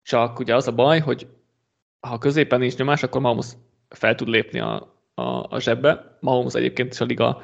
[0.09, 1.27] csak ugye az a baj, hogy
[1.99, 3.47] ha középen nincs nyomás, akkor Mahomes
[3.89, 6.17] fel tud lépni a, a, a zsebbe.
[6.19, 7.41] Mahomes egyébként is a liga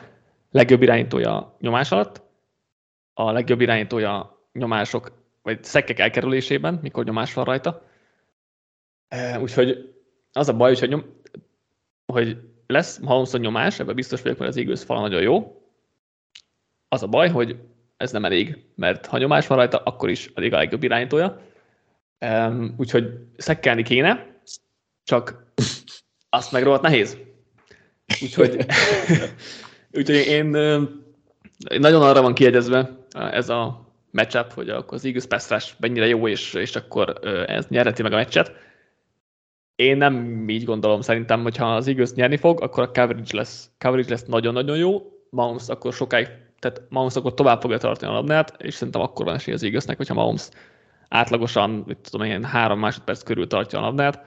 [0.51, 2.21] legjobb irányítója nyomás alatt,
[3.13, 5.11] a legjobb irányítója nyomások,
[5.41, 7.81] vagy szekkek elkerülésében, mikor nyomás van rajta.
[9.41, 9.95] Úgyhogy
[10.31, 11.03] az a baj, hogy, nyom,
[12.05, 12.37] hogy
[12.67, 15.61] lesz Mahomes a nyomás, ebben biztos vagyok, mert az Eagles fala nagyon jó.
[16.87, 17.59] Az a baj, hogy
[17.97, 21.53] ez nem elég, mert ha nyomás van rajta, akkor is a liga legjobb irányítója
[22.25, 24.27] Um, úgyhogy szekkelni kéne,
[25.03, 25.45] csak
[26.29, 27.17] azt meg rohadt nehéz.
[28.21, 28.65] Úgyhogy,
[29.97, 30.45] úgyhogy én
[31.79, 36.53] nagyon arra van kiegyezve ez a matchup, hogy akkor az Eagles pass mennyire jó, és,
[36.53, 38.51] és akkor ez nyerheti meg a meccset.
[39.75, 43.69] Én nem így gondolom, szerintem, hogy ha az Eagles nyerni fog, akkor a coverage lesz,
[43.77, 46.27] coverage lesz nagyon-nagyon jó, Mahomes akkor sokáig,
[46.59, 49.97] tehát Mahomes akkor tovább fogja tartani a labdát, és szerintem akkor van esély az Eaglesnek,
[49.97, 50.49] hogyha Mahomes
[51.09, 54.25] átlagosan, mit tudom én, három másodperc körül tartja a labdát,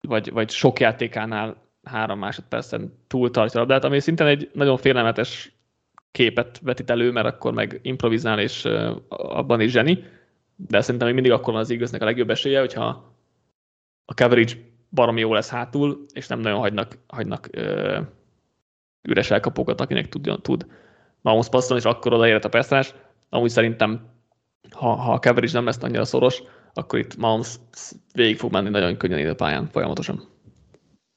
[0.00, 5.52] vagy, vagy sok játékánál három másodpercen túl tartja a labdát, ami szintén egy nagyon félelmetes
[6.10, 8.64] képet vetít elő, mert akkor meg improvizál, és
[9.08, 10.04] abban is zseni,
[10.56, 13.14] de szerintem még mindig akkor van az igaznak a legjobb esélye, hogyha
[14.04, 14.52] a coverage
[14.90, 18.00] baromi jó lesz hátul, és nem nagyon hagynak, hagynak ö,
[19.02, 20.66] üres elkapókat, akinek tud, tud
[21.20, 22.94] Mahomes passzolni, és akkor odaérhet a perszás.
[23.28, 24.08] Amúgy szerintem,
[24.70, 26.42] ha, ha a coverage nem lesz annyira szoros,
[26.74, 27.56] akkor itt Mahomes
[28.14, 30.28] végig fog menni nagyon könnyen a pályán folyamatosan.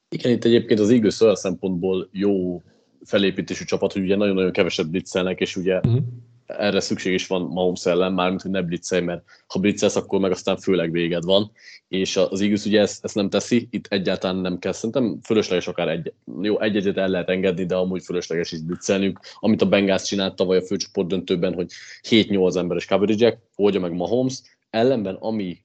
[0.08, 2.62] Igen, itt egyébként az Eagles olyan szempontból jó
[3.04, 6.02] felépítésű csapat, hogy ugye nagyon-nagyon keveset blitzelnek, és ugye uh-huh.
[6.46, 10.30] Erre szükség is van Mahomes ellen, mármint, hogy ne blitzelj, mert ha blitzelsz, akkor meg
[10.30, 11.50] aztán főleg véged van,
[11.88, 15.88] és az Eagles ugye ezt, ezt nem teszi, itt egyáltalán nem kell, szerintem fölösleges akár
[15.88, 20.02] egy, jó, egy egyet el lehet engedni, de amúgy fölösleges is blitzelnünk, amit a Bengals
[20.02, 21.70] csinált tavaly a főcsoport döntőben, hogy
[22.08, 25.58] 7-8 emberes coverage oldja meg Mahomes, ellenben ami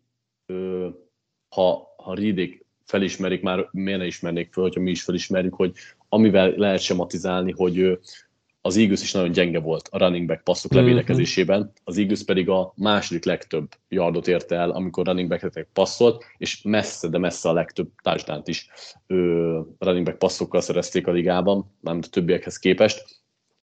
[0.46, 0.88] ö,
[1.50, 5.74] ha, ha Riddick felismerik, már miért ne ismernék fel, hogyha mi is felismerjük, hogy
[6.10, 8.00] amivel lehet sematizálni, hogy
[8.62, 10.80] az Eagles is nagyon gyenge volt a running back passzok mhm.
[10.80, 16.62] levédekezésében, az Eagles pedig a második legtöbb yardot érte el, amikor running back passzolt, és
[16.62, 18.70] messze, de messze a legtöbb touchdown is
[19.08, 23.20] ö, running back passzokkal szerezték a ligában, mármint a többiekhez képest.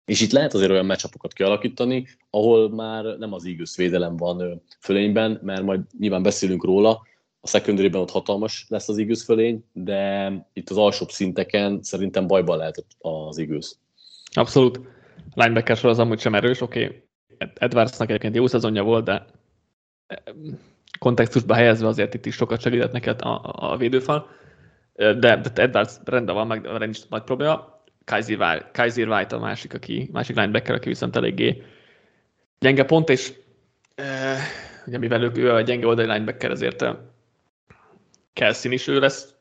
[0.05, 5.41] És itt lehet azért olyan meccsapokat kialakítani, ahol már nem az Eagles védelem van fölényben,
[5.43, 7.07] mert majd nyilván beszélünk róla,
[7.41, 12.57] a secondary ott hatalmas lesz az Eagles fölény, de itt az alsóbb szinteken szerintem bajban
[12.57, 13.75] lehet az Eagles.
[14.31, 14.81] Abszolút.
[15.35, 16.85] Linebacker sor az amúgy sem erős, oké.
[16.85, 17.03] Okay.
[17.55, 19.27] Edwardsnak egyébként jó szezonja volt, de
[20.99, 24.31] kontextusba helyezve azért itt is sokat segített neked a, a védőfal.
[24.95, 27.77] De, de Edwards rendben van, meg nincs nagy probléma.
[28.73, 31.63] Kaiser White a másik, aki, másik linebacker, aki viszont eléggé
[32.59, 33.33] gyenge pont, és
[33.95, 34.37] e,
[34.87, 36.85] ugye mivel ő, ő a gyenge oldali linebacker, ezért
[38.33, 39.35] Kelsey is ő lesz,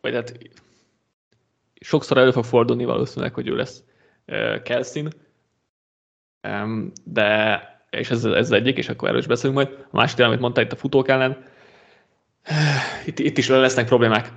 [0.00, 0.38] vagy hát
[1.80, 3.82] sokszor elő fog fordulni valószínűleg, hogy ő lesz
[4.62, 5.08] Kelsey,
[7.04, 7.60] de
[7.90, 9.86] és ez, ez egyik, és akkor erről is beszélünk majd.
[9.90, 11.44] A másik, amit mondta itt a futók ellen,
[13.06, 14.32] itt, itt is lesznek problémák.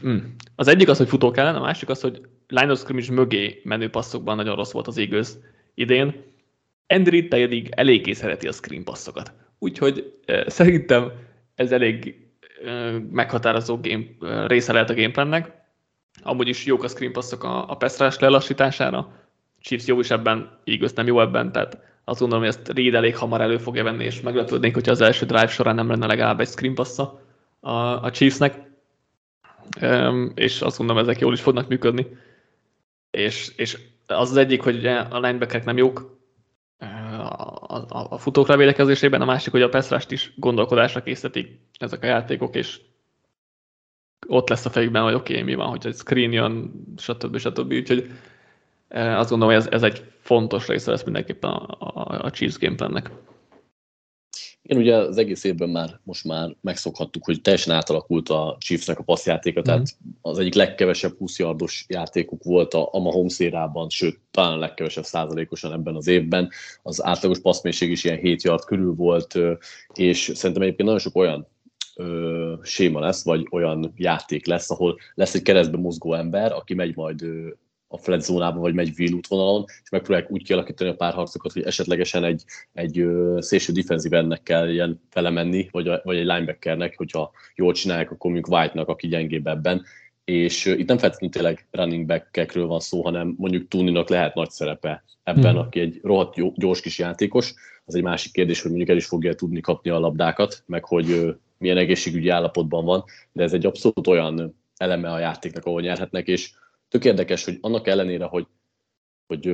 [0.00, 0.16] Hm.
[0.54, 3.90] Az egyik az, hogy futók ellen, a másik az, hogy line of scrimmage mögé menő
[3.90, 5.28] passzokban nagyon rossz volt az Eagles
[5.74, 6.24] idén.
[6.86, 9.32] Andrew pedig eléggé szereti a screen passzokat.
[9.58, 11.12] Úgyhogy eh, szerintem
[11.54, 12.22] ez elég
[13.10, 14.04] meghatározó game,
[14.46, 15.61] része lehet a gameplannek.
[16.22, 19.12] Amúgy is jók a screen passzok a, a pass lelassítására.
[19.60, 23.16] Chiefs jó is ebben, Eagles nem jó ebben, tehát azt gondolom, hogy ezt Reed elég
[23.16, 26.48] hamar elő fogja venni, és meglepődnék, hogyha az első drive során nem lenne legalább egy
[26.48, 27.20] screen passza
[27.60, 27.70] a,
[28.04, 28.70] a Chiefsnek.
[29.80, 32.06] Um, és azt gondolom, ezek jól is fognak működni.
[33.10, 36.20] És, és az az egyik, hogy ugye a linebackerek nem jók,
[36.78, 42.06] a, a, a futók védekezésében, a másik, hogy a Peszrást is gondolkodásra készítik ezek a
[42.06, 42.80] játékok, és
[44.26, 47.38] ott lesz a fejükben, hogy oké, okay, mi van, hogy egy screen jön, stb.
[47.38, 47.72] stb.
[47.72, 48.10] Úgyhogy
[48.88, 53.10] azt gondolom, hogy ez, ez egy fontos része lesz mindenképpen a, a, a Chiefs gameplannek.
[54.64, 59.02] Igen, ugye az egész évben már most már megszokhattuk, hogy teljesen átalakult a Chiefsnek a
[59.02, 59.62] passzjátéka, mm.
[59.62, 64.56] tehát az egyik legkevesebb 20 yardos játékuk volt a, a Mahomes érában, sőt, talán a
[64.56, 66.50] legkevesebb százalékosan ebben az évben.
[66.82, 69.38] Az átlagos passzmélység is ilyen 7 yard körül volt,
[69.94, 71.46] és szerintem egyébként nagyon sok olyan
[71.96, 76.96] ö, séma lesz, vagy olyan játék lesz, ahol lesz egy keresztbe mozgó ember, aki megy
[76.96, 77.48] majd ö,
[77.88, 82.24] a flat zónába, vagy megy wheel útvonalon, és megpróbálják úgy kialakítani a párharcokat, hogy esetlegesen
[82.24, 86.96] egy, egy ö, szélső defenzív ennek kell ilyen vele menni, vagy, a, vagy egy linebackernek,
[86.96, 89.84] hogyha jól csinálják, akkor mondjuk White-nak, aki gyengébb ebben,
[90.24, 95.04] és itt nem feltétlenül tényleg running back van szó, hanem mondjuk Tuninak lehet nagy szerepe
[95.22, 95.58] ebben, mm.
[95.58, 97.54] aki egy rohadt jó, gyors kis játékos.
[97.84, 101.36] Az egy másik kérdés, hogy mondjuk el is fogja tudni kapni a labdákat, meg hogy
[101.62, 106.52] milyen egészségügyi állapotban van, de ez egy abszolút olyan eleme a játéknak, ahol nyerhetnek, és
[106.88, 108.46] tök érdekes, hogy annak ellenére, hogy,
[109.26, 109.46] hogy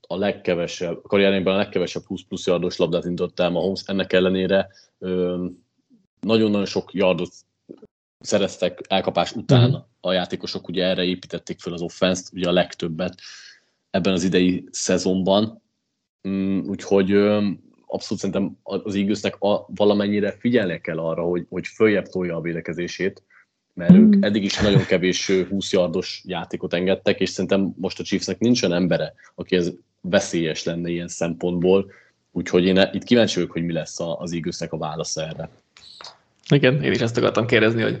[0.00, 4.68] a legkevesebb, a karrierjében a legkevesebb 20 plusz yardos labdát indított el Mahomes, ennek ellenére
[6.20, 7.32] nagyon-nagyon sok yardot
[8.18, 9.84] szereztek elkapás után uh-huh.
[10.00, 13.14] a játékosok, ugye erre építették fel az offenszt, ugye a legtöbbet
[13.90, 15.62] ebben az idei szezonban,
[16.28, 17.10] mm, úgyhogy
[17.94, 19.36] abszolút szerintem az Eaglesnek
[19.66, 23.22] valamennyire figyelnie kell arra, hogy, hogy följebb tolja a védekezését,
[23.74, 24.12] mert mm.
[24.12, 28.72] ők eddig is nagyon kevés 20 yardos játékot engedtek, és szerintem most a Chiefsnek nincsen
[28.72, 31.90] embere, aki ez veszélyes lenne ilyen szempontból,
[32.32, 35.50] úgyhogy én itt kíváncsi vagyok, hogy mi lesz az Eaglesnek a válasza erre.
[36.48, 38.00] Igen, én is ezt akartam kérdezni, hogy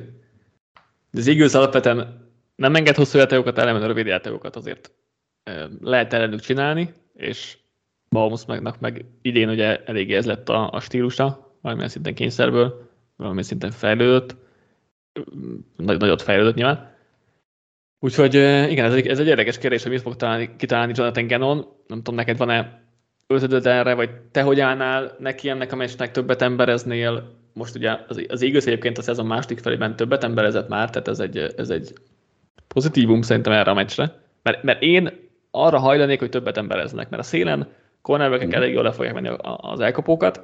[1.12, 4.90] az Eagles alapvetően nem enged hosszú játékokat, ellenben rövid játékokat azért
[5.80, 7.56] lehet ellenük csinálni, és
[8.14, 13.46] Mahomes megnak meg idén ugye eléggé ez lett a, a stílusa, valamilyen szinten kényszerből, valamilyen
[13.46, 14.36] szinten fejlődött,
[15.76, 16.92] nagy, nagyot fejlődött nyilván.
[18.00, 18.34] Úgyhogy
[18.70, 21.56] igen, ez egy, ez egy érdekes kérdés, hogy mit fog találni, kitalálni Jonathan Gannon.
[21.86, 22.82] Nem tudom, neked van-e
[23.26, 27.32] ötödöd erre, vagy te hogy állnál neki ennek a meccsnek, többet embereznél?
[27.52, 31.20] Most ugye az, az igaz egyébként a szezon második felében többet emberezett már, tehát ez
[31.20, 31.92] egy, ez egy
[32.68, 34.22] pozitívum szerintem erre a meccsre.
[34.42, 35.10] Mert, mert én
[35.50, 37.68] arra hajlanék, hogy többet embereznek, mert a szélen
[38.04, 40.42] cornerbackek elég jól le fogják menni az elkapókat.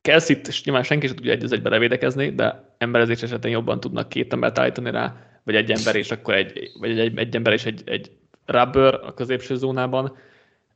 [0.00, 4.32] Kelsey-t nyilván senki sem tudja egy az egybe levédekezni, de emberezés esetén jobban tudnak két
[4.32, 7.82] embert állítani rá, vagy egy ember és akkor egy, vagy egy, egy ember és egy,
[7.84, 8.10] egy
[8.46, 10.16] rubber a középső zónában.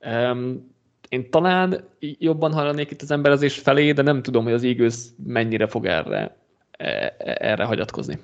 [0.07, 0.73] Um,
[1.09, 5.67] én talán jobban hallanék itt az emberezés felé, de nem tudom, hogy az Eagles mennyire
[5.67, 6.37] fog erre,
[6.71, 8.19] e, erre hagyatkozni.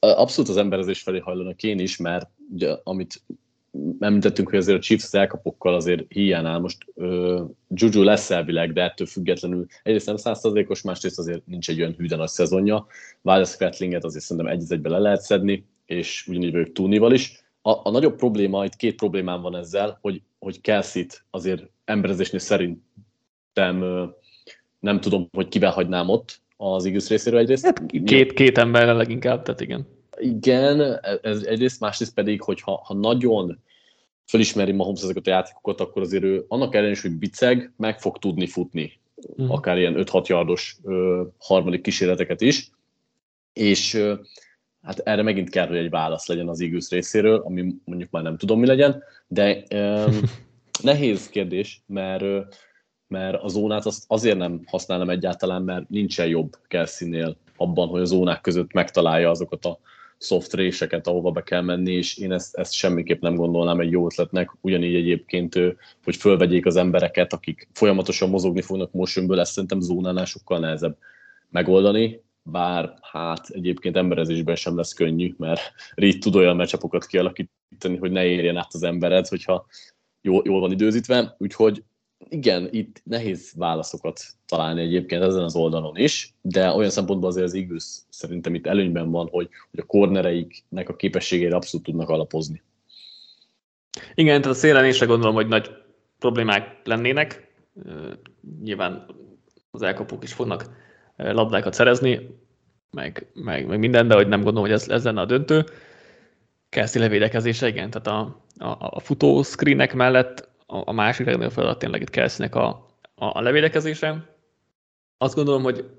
[0.00, 3.22] Abszolút az emberezés felé hajlanak én is, mert ugye, amit
[3.98, 6.58] említettünk, hogy azért a Chiefs elkapokkal azért hiányál.
[6.58, 11.80] Most uh, Juju lesz elvileg, de ettől függetlenül egyrészt nem százszerzékos, másrészt azért nincs egy
[11.80, 12.86] olyan hűden nagy szezonja.
[13.22, 17.44] Wallace Quetlinget azért szerintem egy egybe le lehet szedni, és ugyanígy vagyok Túnival is.
[17.62, 23.80] A, a nagyobb probléma, itt két problémám van ezzel, hogy, hogy Kelsey-t azért emberezésnél szerintem
[23.80, 24.08] uh,
[24.80, 27.64] nem tudom, hogy kivel hagynám ott az Eagles részéről egyrészt.
[27.64, 29.86] Hát két, két emberrel leginkább, tehát igen.
[30.18, 33.62] Igen, ez egyrészt, másrészt pedig, hogy ha, ha nagyon
[34.24, 38.46] felismeri Mahomes ezeket a játékokat, akkor azért ő annak ellenére hogy biceg, meg fog tudni
[38.46, 38.92] futni,
[39.42, 39.50] mm.
[39.50, 42.70] akár ilyen 5-6 yardos ö, harmadik kísérleteket is,
[43.52, 44.14] és ö,
[44.82, 48.36] hát erre megint kell, hogy egy válasz legyen az Eagles részéről, ami mondjuk már nem
[48.36, 50.10] tudom, mi legyen, de ö,
[50.82, 52.40] nehéz kérdés, mert ö,
[53.08, 58.04] mert a zónát azt azért nem használom egyáltalán, mert nincsen jobb Kelsey-nél abban, hogy a
[58.04, 59.78] zónák között megtalálja azokat a
[60.18, 64.06] soft réseket, ahova be kell menni, és én ezt, ezt semmiképp nem gondolnám egy jó
[64.06, 64.50] ötletnek.
[64.60, 65.54] Ugyanígy egyébként,
[66.04, 70.96] hogy fölvegyék az embereket, akik folyamatosan mozogni fognak motionből, ezt szerintem zónánál sokkal nehezebb
[71.50, 75.60] megoldani, bár hát egyébként emberezésben sem lesz könnyű, mert
[75.94, 79.66] Reed tud olyan meccsapokat kialakítani, hogy ne érjen át az embered, hogyha
[80.20, 81.82] jól, jól van időzítve, úgyhogy
[82.28, 87.54] igen, itt nehéz válaszokat találni egyébként ezen az oldalon is, de olyan szempontból azért az
[87.54, 92.62] Eagles szerintem itt előnyben van, hogy, hogy a kornereiknek a képességére abszolút tudnak alapozni.
[94.14, 95.70] Igen, tehát a szélen én sem gondolom, hogy nagy
[96.18, 97.54] problémák lennének.
[98.62, 99.06] Nyilván
[99.70, 100.70] az elkapók is fognak
[101.16, 102.38] labdákat szerezni,
[102.90, 105.64] meg, meg, meg minden, de hogy nem gondolom, hogy ez, ez lenne a döntő.
[106.68, 112.00] Kelsey levédekezése, igen, tehát a, a, a futó screenek mellett a, másik legnagyobb feladat tényleg
[112.00, 112.68] itt Kelsey-nek a,
[113.14, 114.34] a, a levédekezése.
[115.18, 115.90] Azt gondolom, hogy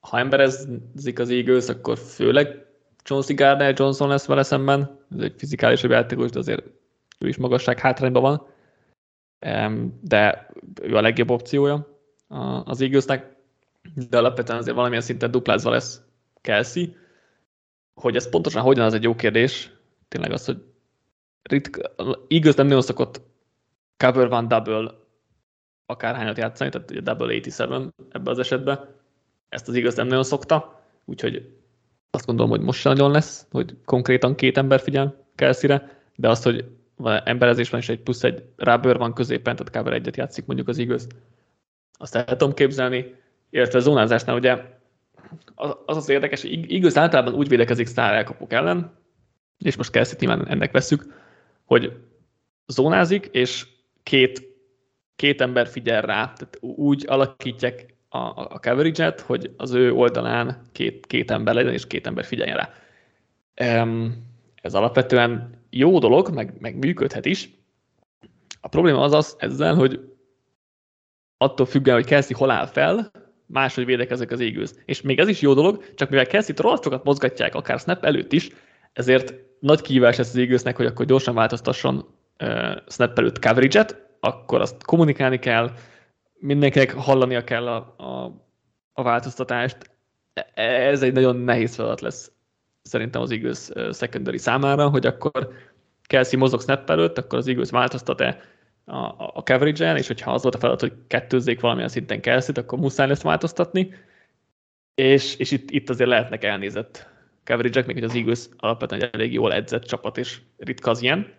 [0.00, 2.66] ha emberezik az Eagles, akkor főleg
[3.02, 4.98] Chauncey Gardner Johnson lesz vele szemben.
[5.10, 6.64] Ez egy fizikálisabb játékos, de azért
[7.18, 8.46] ő is magasság hátrányban van.
[10.00, 10.48] De
[10.82, 11.86] ő a legjobb opciója
[12.64, 13.36] az Eaglesnek,
[14.08, 16.02] de alapvetően azért valamilyen szinten duplázva lesz
[16.40, 16.84] Kelsey.
[17.94, 19.72] Hogy ez pontosan hogyan, az egy jó kérdés.
[20.08, 20.62] Tényleg az, hogy
[21.42, 21.94] ritka,
[22.28, 23.20] Eagles nem nagyon szokott
[24.04, 24.90] cover van double
[25.86, 28.88] akárhányat játszani, tehát ugye double 87 ebbe az esetben.
[29.48, 31.58] Ezt az igaz nem nagyon szokta, úgyhogy
[32.10, 36.42] azt gondolom, hogy most sem nagyon lesz, hogy konkrétan két ember figyel Kelsey-re, de azt,
[36.42, 36.64] hogy
[36.96, 40.68] van emberezés van, és egy plusz egy rubber van középen, tehát cover egyet játszik mondjuk
[40.68, 41.06] az igaz.
[41.98, 43.14] Azt el tudom képzelni,
[43.50, 44.78] illetve a zónázásnál ugye
[45.86, 48.92] az az, érdekes, hogy igaz általában úgy védekezik sztár elkapok ellen,
[49.58, 51.14] és most Kelsey nyilván ennek veszük,
[51.64, 51.96] hogy
[52.66, 53.66] zónázik, és
[54.02, 54.48] két,
[55.16, 61.06] két ember figyel rá, tehát úgy alakítják a, a coverage-et, hogy az ő oldalán két,
[61.06, 62.72] két ember legyen, és két ember figyeljen rá.
[64.54, 67.50] Ez alapvetően jó dolog, meg, meg működhet is.
[68.60, 70.00] A probléma az az ezzel, hogy
[71.36, 73.10] attól függően, hogy Kelsey hol áll fel,
[73.46, 74.70] máshogy védekezik az Eagles.
[74.84, 78.32] És még ez is jó dolog, csak mivel Kelsey-t rohadt sokat mozgatják, akár snap előtt
[78.32, 78.48] is,
[78.92, 82.08] ezért nagy kívás lesz az Eaglesnek, hogy akkor gyorsan változtasson
[82.86, 85.70] snap előtt coverage-et, akkor azt kommunikálni kell,
[86.38, 88.34] mindenkinek hallania kell a, a,
[88.92, 89.76] a változtatást.
[90.54, 92.32] E, ez egy nagyon nehéz feladat lesz
[92.82, 95.48] szerintem az Eagles secondary számára, hogy akkor
[96.02, 98.40] Kelsey mozog snap előtt, akkor az Eagles változtat-e
[98.84, 102.78] a, a coverage-en, és hogyha az volt a feladat, hogy kettőzzék valamilyen szinten kelsey akkor
[102.78, 103.94] muszáj lesz változtatni,
[104.94, 107.08] és, és itt, itt azért lehetnek elnézett
[107.44, 111.32] coverage még hogy az Eagles alapvetően egy elég jól edzett csapat, és ritka az ilyen,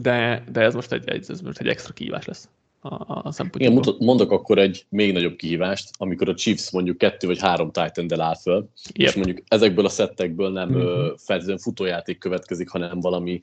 [0.00, 2.48] de, de ez most egy, egy, ez most egy extra kihívás lesz
[2.88, 7.40] a, a Igen, mondok akkor egy még nagyobb kihívást, amikor a Chiefs mondjuk kettő vagy
[7.40, 9.08] három titan áll föl, yep.
[9.08, 11.14] és mondjuk ezekből a szettekből nem mm-hmm.
[11.16, 13.40] feltétlenül futójáték következik, hanem valami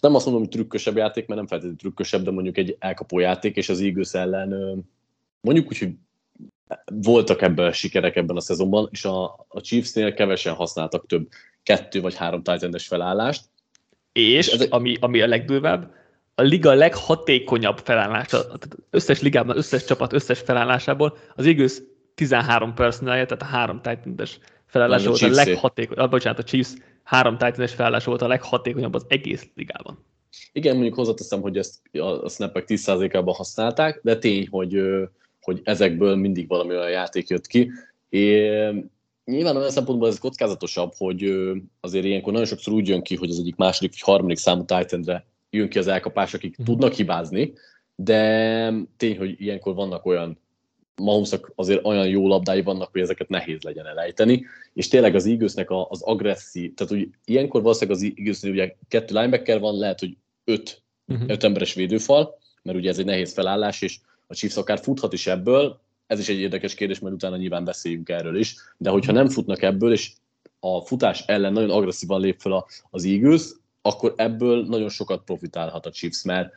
[0.00, 3.56] nem azt mondom, hogy trükkösebb játék, mert nem feltétlenül trükkösebb, de mondjuk egy elkapó játék,
[3.56, 4.82] és az Eagles ellen
[5.40, 5.92] mondjuk úgy, hogy
[6.94, 11.28] voltak ebben sikerek ebben a szezonban, és a, a Chiefsnél kevesen használtak több
[11.62, 13.44] kettő vagy három titan felállást.
[14.16, 15.94] És, és ami, ami a legdurvább,
[16.34, 18.38] a liga leghatékonyabb felállása,
[18.90, 21.72] összes ligában, összes csapat összes felállásából az Eagles
[22.14, 24.26] 13 personalje, tehát a három titan
[24.66, 28.94] felállása volt a, a leghatékonyabb, ah, bocsánat, a Chiefs három titan felállása volt a leghatékonyabb
[28.94, 30.04] az egész ligában.
[30.52, 31.74] Igen, mondjuk hozzáteszem, hogy ezt
[32.22, 34.80] a snapek 10%-ában használták, de tény, hogy,
[35.40, 37.70] hogy ezekből mindig valami olyan játék jött ki.
[39.26, 41.32] Nyilván olyan szempontból ez kockázatosabb, hogy
[41.80, 45.24] azért ilyenkor nagyon sokszor úgy jön ki, hogy az egyik második vagy harmadik számú titan
[45.50, 46.64] jön ki az elkapás, akik mm.
[46.64, 47.52] tudnak hibázni,
[47.94, 50.38] de tény, hogy ilyenkor vannak olyan
[51.02, 55.70] Mahomesnak azért olyan jó labdái vannak, hogy ezeket nehéz legyen elejteni, és tényleg az Eaglesnek
[55.70, 60.82] az agresszív, tehát hogy ilyenkor valószínűleg az Eaglesnél ugye kettő linebacker van, lehet, hogy öt,
[61.06, 61.30] uh-huh.
[61.30, 65.26] öt emberes védőfal, mert ugye ez egy nehéz felállás, és a Chiefs akár futhat is
[65.26, 69.28] ebből, ez is egy érdekes kérdés, mert utána nyilván beszéljünk erről is, de hogyha nem
[69.28, 70.12] futnak ebből, és
[70.60, 73.42] a futás ellen nagyon agresszívan lép fel az Eagles,
[73.82, 76.52] akkor ebből nagyon sokat profitálhat a Chiefs, mert,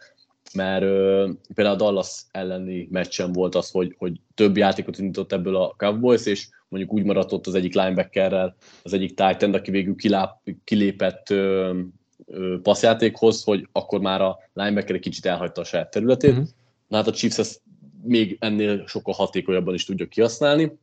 [0.54, 5.56] mert ö, például a Dallas elleni meccsen volt az, hogy, hogy több játékot indított ebből
[5.56, 9.96] a Cowboys, és mondjuk úgy maradt ott az egyik linebackerrel, az egyik Titan, aki végül
[9.96, 11.80] kiláp, kilépett ö,
[12.26, 16.34] ö, passzjátékhoz, hogy akkor már a linebacker egy kicsit elhagyta a saját területét.
[16.34, 16.44] Mm-hmm.
[16.88, 17.62] Na hát a Chiefs ezt
[18.02, 20.78] még ennél sokkal hatékonyabban is tudja kihasználni.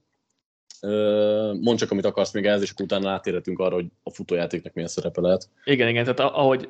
[1.60, 5.20] Mondd csak, amit akarsz még ez, és utána átérhetünk arra, hogy a futójátéknak milyen szerepe
[5.20, 5.48] lehet.
[5.64, 6.68] Igen, igen, tehát ahogy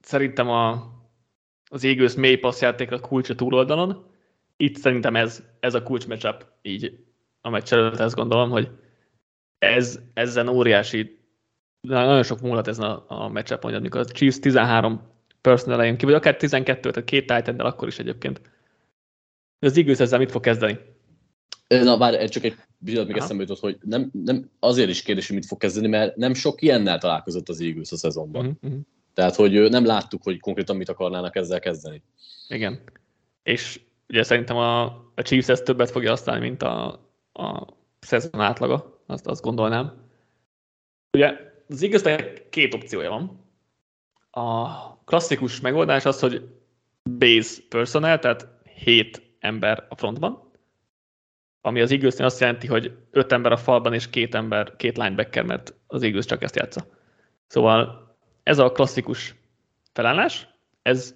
[0.00, 0.92] szerintem a,
[1.70, 4.06] az égősz mély passzjátékra kulcs a túloldalon,
[4.56, 6.98] itt szerintem ez, ez a kulcs matchup így
[7.40, 8.68] a meccs előtt ezt gondolom, hogy
[9.58, 11.18] ez, ezen óriási,
[11.80, 15.02] nagyon sok múlhat ez a, a matchup, amikor a Chiefs 13
[15.40, 18.40] personal vagy akár 12, tehát két titan akkor is egyébként.
[19.60, 20.78] Az Eagles ezzel mit fog kezdeni?
[21.68, 22.54] Na, várj, csak egy
[22.84, 26.16] pillanat még eszembe jutott, hogy nem, nem, azért is kérdés, hogy mit fog kezdeni, mert
[26.16, 28.58] nem sok ilyennel találkozott az Eagles a szezonban.
[28.62, 28.80] Uh-huh.
[29.14, 32.02] Tehát, hogy nem láttuk, hogy konkrétan mit akarnának ezzel kezdeni.
[32.48, 32.80] Igen.
[33.42, 34.84] És ugye szerintem a,
[35.14, 36.86] a Chiefs ezt többet fogja használni, mint a,
[37.32, 37.66] a
[38.00, 39.92] szezon átlaga, azt, azt gondolnám.
[41.12, 41.34] Ugye
[41.68, 43.44] az eagles két opciója van.
[44.30, 46.48] A klasszikus megoldás az, hogy
[47.18, 50.48] base personnel, tehát 7 ember a frontban,
[51.60, 55.44] ami az eagles azt jelenti, hogy öt ember a falban és két ember, két linebacker,
[55.44, 56.86] mert az Eagles csak ezt játsza.
[57.46, 58.08] Szóval
[58.42, 59.34] ez a klasszikus
[59.92, 60.48] felállás,
[60.82, 61.14] ez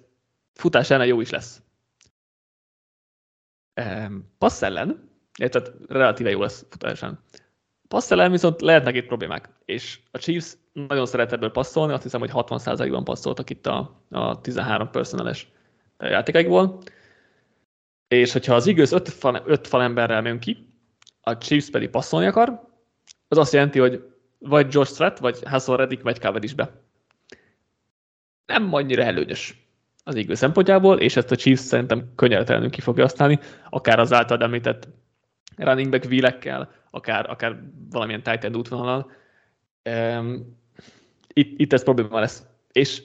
[0.53, 1.61] futás ellen jó is lesz.
[4.37, 7.19] Passz ellen, tehát relatíve jó lesz futás ellen.
[7.87, 12.19] Passz ellen viszont lehetnek itt problémák, és a Chiefs nagyon szeret ebből passzolni, azt hiszem,
[12.19, 15.47] hogy 60%-ban passzoltak itt a, a 13 personales
[15.97, 16.81] játékaikból
[18.15, 20.67] és hogyha az Eagles öt, fal, öt falemberrel jön ki,
[21.21, 22.61] a Chiefs pedig passzolni akar,
[23.27, 24.03] az azt jelenti, hogy
[24.39, 26.71] vagy Josh Strat, vagy Hassan Reddick, vagy Cover is be.
[28.45, 29.67] Nem annyira előnyös
[30.03, 33.39] az Eagles szempontjából, és ezt a Chiefs szerintem könnyeltelenül ki fogja használni,
[33.69, 34.87] akár az által említett
[35.55, 37.59] running back wheel akár, akár
[37.89, 39.11] valamilyen tight end útvonalon.
[39.89, 40.57] Um,
[41.33, 42.43] itt, itt ez probléma lesz.
[42.71, 43.03] És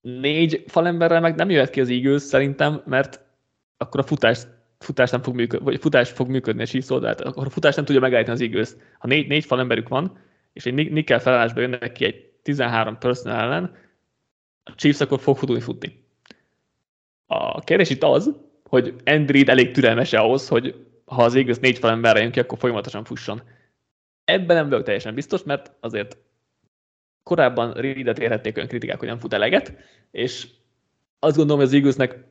[0.00, 3.24] négy falemberrel meg nem jöhet ki az Eagles szerintem, mert
[3.80, 4.38] akkor a futás,
[4.78, 8.00] futás nem fog működni, vagy futás fog működni a oldalt, akkor a futás nem tudja
[8.00, 10.18] megállítani az eagles Ha négy, négy fal emberük van,
[10.52, 13.76] és egy nickel felállásba jönnek ki egy 13 personal ellen,
[14.64, 16.04] a Chiefs akkor fog futni futni.
[17.26, 21.90] A kérdés itt az, hogy Andrew elég türelmes ahhoz, hogy ha az Eagles négy fal
[21.90, 23.42] emberre jön ki, akkor folyamatosan fusson.
[24.24, 26.18] Ebben nem vagyok teljesen biztos, mert azért
[27.22, 29.74] korábban Reedet érhették olyan kritikák, hogy nem fut eleget,
[30.10, 30.46] és
[31.18, 32.24] azt gondolom, hogy az Eaglesnek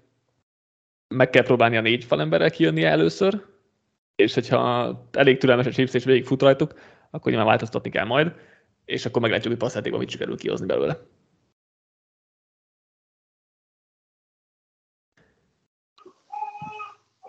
[1.09, 3.45] meg kell próbálni a négy falemberrel kijönni először,
[4.15, 6.73] és hogyha elég türelmes a Chiefs és végig fut rajtuk,
[7.09, 8.33] akkor nyilván változtatni kell majd,
[8.85, 10.99] és akkor meglátjuk, hogy passzjátékban mit sikerül kihozni belőle.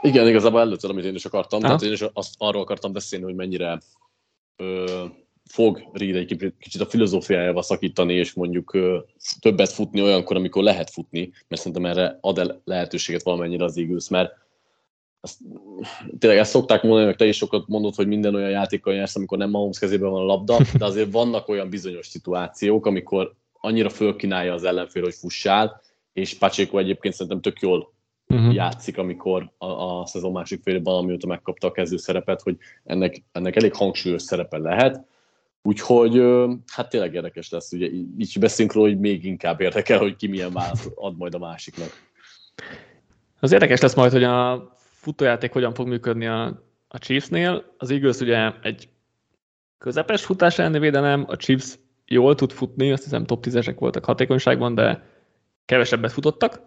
[0.02, 1.58] Igen, igazából először, amit én is akartam.
[1.58, 1.68] Aha.
[1.68, 3.78] Tehát én is azt, arról akartam beszélni, hogy mennyire
[4.56, 5.04] ö,
[5.50, 8.78] fog Reed egy kicsit a filozófiájával szakítani, és mondjuk
[9.40, 14.08] többet futni olyankor, amikor lehet futni, mert szerintem erre ad el lehetőséget valamennyire az Eagles,
[14.08, 14.32] mert
[15.20, 15.38] ezt,
[16.18, 19.38] tényleg ezt szokták mondani, meg te is sokat mondod, hogy minden olyan játékkal nyersz, amikor
[19.38, 24.54] nem Mahomes kezében van a labda, de azért vannak olyan bizonyos szituációk, amikor annyira fölkínálja
[24.54, 25.80] az ellenfél, hogy fussál,
[26.12, 27.92] és Pacheco egyébként szerintem tök jól
[28.28, 28.54] uh-huh.
[28.54, 33.56] játszik, amikor a, a szezon másik félében, amióta megkapta a kezdő szerepet, hogy ennek, ennek
[33.56, 35.08] elég hangsúlyos szerepe lehet.
[35.62, 36.22] Úgyhogy
[36.66, 37.86] hát tényleg érdekes lesz, ugye
[38.18, 41.88] így beszélünk róla, hogy még inkább érdekel, hogy ki milyen választ ad majd a másiknak.
[43.40, 47.74] Az érdekes lesz majd, hogy a futójáték hogyan fog működni a, a Chiefsnél.
[47.78, 48.88] Az Eagles ugye egy
[49.78, 54.74] közepes futás elleni védelem, a Chiefs jól tud futni, azt hiszem top 10-esek voltak hatékonyságban,
[54.74, 55.04] de
[55.64, 56.62] kevesebbet futottak.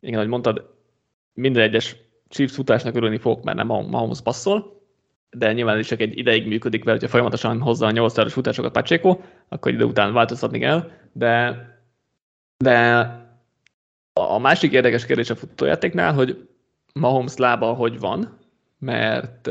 [0.00, 0.74] Igen, ahogy mondtad,
[1.32, 1.96] minden egyes
[2.28, 4.79] Chiefs futásnak örülni fogok, mert nem Mahomes passzol,
[5.30, 8.72] de nyilván ez csak egy ideig működik vele, hogyha folyamatosan hozza a 8 as futásokat
[8.72, 11.58] Pacheco, akkor idő után változtatni kell, de,
[12.56, 13.06] de
[14.12, 16.48] a másik érdekes kérdés a futójátéknál, hogy
[16.92, 18.38] Mahomes lába hogy van,
[18.78, 19.48] mert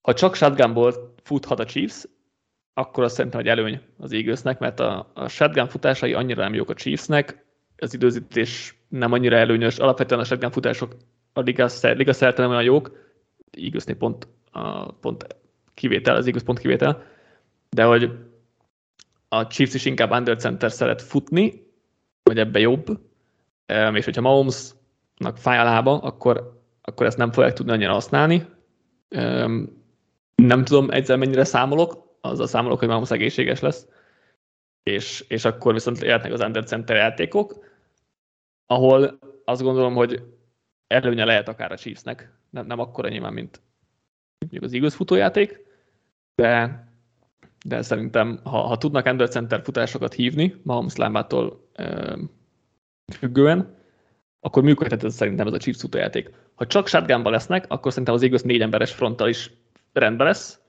[0.00, 2.04] ha csak shotgunból futhat a Chiefs,
[2.74, 6.70] akkor azt szerintem, hogy előny az Eaglesnek, mert a, a shotgun futásai annyira nem jók
[6.70, 7.44] a Chiefsnek,
[7.76, 10.96] az időzítés nem annyira előnyös, alapvetően a shotgun futások
[11.32, 13.05] a liga, liga szerte nem olyan jók,
[13.56, 15.26] Eaglesnél pont, a, pont
[15.74, 17.02] kivétel, az Eagles pont kivétel,
[17.70, 18.10] de hogy
[19.28, 21.66] a Chiefs is inkább under center szeret futni,
[22.22, 23.00] vagy ebbe jobb,
[23.92, 28.46] és hogyha Mahomesnak fáj a lába, akkor, akkor ezt nem fogják tudni annyira használni.
[30.34, 33.86] Nem tudom egyszer mennyire számolok, azzal számolok, hogy Mahomes egészséges lesz,
[34.82, 37.64] és, és akkor viszont lehetnek az under center játékok,
[38.66, 40.22] ahol azt gondolom, hogy
[40.86, 43.60] előnye lehet akár a Chiefsnek, nem, nem akkora nyilván, mint
[44.38, 45.64] mondjuk az Eagles futójáték,
[46.34, 46.84] de,
[47.64, 51.68] de szerintem, ha, ha tudnak under center futásokat hívni, Mahomes lábától
[53.12, 53.74] függően,
[54.40, 56.30] akkor működhet ez szerintem ez a Chiefs futójáték.
[56.54, 59.50] Ha csak shotgunban lesznek, akkor szerintem az Eagles négy emberes fronttal is
[59.92, 60.60] rendben lesz,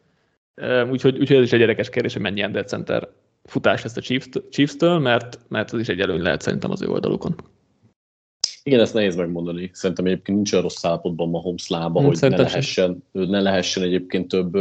[0.89, 3.09] úgyhogy, úgyhogy ez is egy érdekes kérdés, hogy mennyi under center
[3.43, 4.01] futás lesz a
[4.49, 7.35] Chiefs-től, mert, mert ez is egy előny lehet szerintem az ő oldalukon.
[8.67, 9.69] Igen, ezt nehéz megmondani.
[9.73, 13.83] Szerintem egyébként nincs olyan rossz állapotban ma Holmes lába, hmm, hogy ne lehessen, ne lehessen
[13.83, 14.53] egyébként több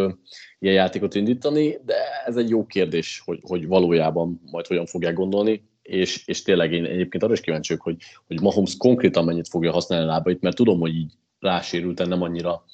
[0.59, 1.95] ilyen játékot indítani, de
[2.27, 6.85] ez egy jó kérdés, hogy, hogy valójában majd hogyan fogják gondolni, és, és tényleg én
[6.85, 7.97] egyébként arra is kíváncsi hogy,
[8.27, 12.65] hogy Mahomes konkrétan mennyit fogja használni a lábait, mert tudom, hogy így rásérült, nem annyira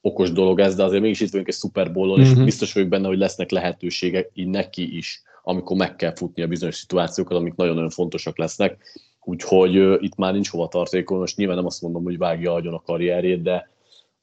[0.00, 2.30] okos dolog ez, de azért mégis itt vagyunk egy Super Bowl-on, mm-hmm.
[2.30, 2.44] és mhm.
[2.44, 6.74] biztos vagyok benne, hogy lesznek lehetőségek így neki is, amikor meg kell futni a bizonyos
[6.74, 9.00] szituációkat, amik nagyon-nagyon fontosak lesznek.
[9.24, 12.74] Úgyhogy uh, itt már nincs hova tartékon, most nyilván nem azt mondom, hogy vágja agyon
[12.74, 13.70] a karrierjét, de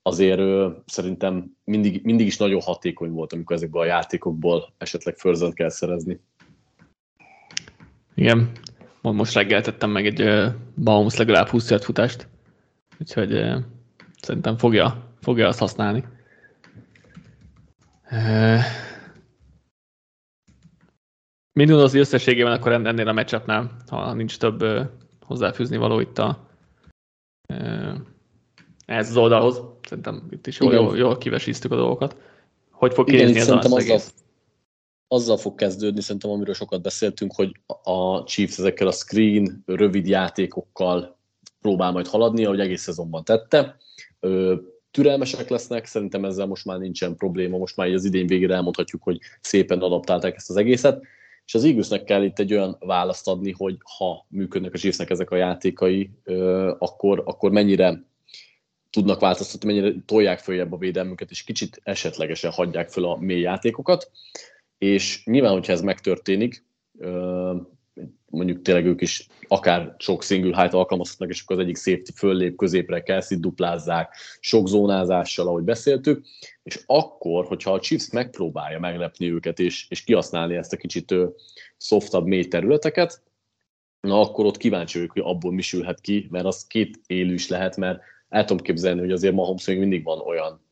[0.01, 5.53] azért uh, szerintem mindig, mindig is nagyon hatékony volt, amikor ezekből a játékokból esetleg förzet
[5.53, 6.19] kell szerezni.
[8.15, 8.51] Igen,
[9.01, 10.45] most reggel tettem meg egy uh,
[10.83, 12.27] Baums legalább 20 futást,
[12.99, 13.55] úgyhogy uh,
[14.21, 16.03] szerintem fogja, fogja azt használni.
[21.53, 24.89] Mind az összességében akkor ennél a meccsapnál, ha nincs több
[25.21, 26.47] hozzáfűzni való itt a
[28.85, 29.61] ehhez az oldalhoz.
[29.87, 32.15] Szerintem itt is jól, jól, jól kivesíztük a dolgokat.
[32.71, 34.13] Hogy fog kinézni ez az egész?
[35.11, 37.51] azzal fog kezdődni, szerintem amiről sokat beszéltünk, hogy
[37.83, 41.17] a Chiefs ezekkel a screen, rövid játékokkal
[41.61, 43.77] próbál majd haladni, ahogy egész szezonban tette.
[44.91, 49.19] Türelmesek lesznek, szerintem ezzel most már nincsen probléma, most már az idén végére elmondhatjuk, hogy
[49.41, 51.03] szépen adaptálták ezt az egészet,
[51.49, 55.31] és az Eaglesnek kell itt egy olyan választ adni, hogy ha működnek a Chiefsnek ezek
[55.31, 56.09] a játékai,
[56.77, 58.03] akkor, akkor mennyire
[58.89, 64.11] tudnak változtatni, mennyire tolják följebb a védelmüket, és kicsit esetlegesen hagyják föl a mély játékokat.
[64.77, 66.65] És nyilván, hogyha ez megtörténik,
[68.29, 72.55] mondjuk tényleg ők is akár sok single height alkalmazhatnak, és akkor az egyik safety föllép
[72.55, 76.25] középre, Kelsey duplázzák, sok zónázással, ahogy beszéltük,
[76.63, 81.15] és akkor, hogyha a Chiefs megpróbálja meglepni őket, és, és kihasználni ezt a kicsit
[81.77, 83.23] softabb, mély területeket,
[84.01, 87.47] na akkor ott kíváncsi vagyok, hogy abból mi sülhet ki, mert az két élő is
[87.47, 90.67] lehet, mert el tudom képzelni, hogy azért Mahomes még mindig van olyan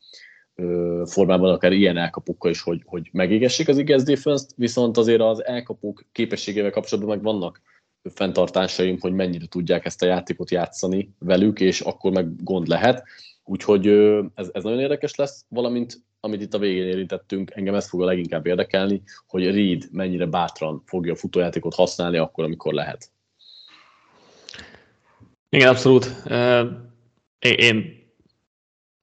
[1.05, 6.05] formában akár ilyen elkapukkal is, hogy, hogy megégessék az igaz defense viszont azért az elkapuk
[6.11, 7.61] képességével kapcsolatban meg vannak
[8.13, 13.03] fenntartásaim, hogy mennyire tudják ezt a játékot játszani velük, és akkor meg gond lehet.
[13.43, 13.87] Úgyhogy
[14.35, 18.05] ez, ez nagyon érdekes lesz, valamint amit itt a végén érintettünk, engem ez fog a
[18.05, 23.11] leginkább érdekelni, hogy Reed mennyire bátran fogja a futójátékot használni akkor, amikor lehet.
[25.49, 26.23] Igen, abszolút.
[27.39, 28.05] Én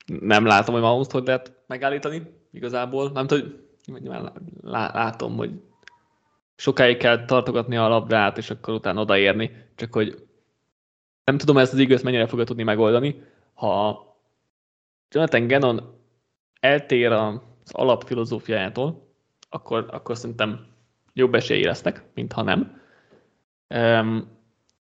[0.06, 3.10] nem látom, hogy Mahomes hogy lehet megállítani igazából.
[3.10, 3.52] Nem tudom,
[3.92, 4.10] hogy
[4.62, 5.50] látom, hogy
[6.56, 10.26] sokáig kell tartogatni a labdát, és akkor utána odaérni, csak hogy
[11.24, 13.22] nem tudom, ezt az igaz mennyire fogja tudni megoldani.
[13.54, 14.02] Ha,
[15.10, 15.98] Jonathan Gannon
[16.60, 17.40] eltér az
[17.72, 19.08] alapfilozófiájától,
[19.48, 20.66] akkor, akkor szerintem
[21.12, 22.80] jobb esélyi lesznek, mint ha nem.
[23.68, 24.32] Um,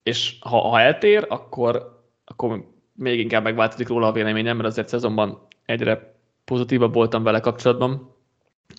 [0.04, 5.48] és ha, ha eltér, akkor, akkor még inkább megváltozik róla a véleményem, mert azért szezonban
[5.66, 6.16] egyre
[6.46, 8.16] pozitívabb voltam vele kapcsolatban.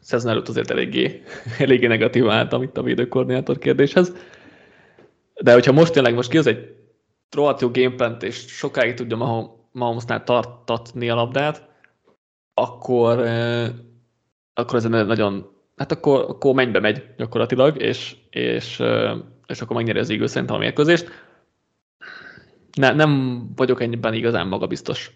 [0.02, 1.22] Szezon előtt azért eléggé,
[1.58, 4.12] eléggé negatív álltam itt a védőkoordinátor kérdéshez.
[5.40, 6.74] De hogyha most tényleg most kihoz egy
[7.30, 11.68] rohadt jó gameplant, és sokáig tudja Mahomesnál tartatni a labdát,
[12.54, 13.18] akkor,
[14.54, 18.82] akkor ez nagyon, hát akkor, akkor mennybe megy gyakorlatilag, és, és,
[19.46, 21.10] és akkor megnyeri az Eagles szerintem a mérkőzést.
[22.74, 25.10] Ne, nem vagyok ennyiben igazán magabiztos,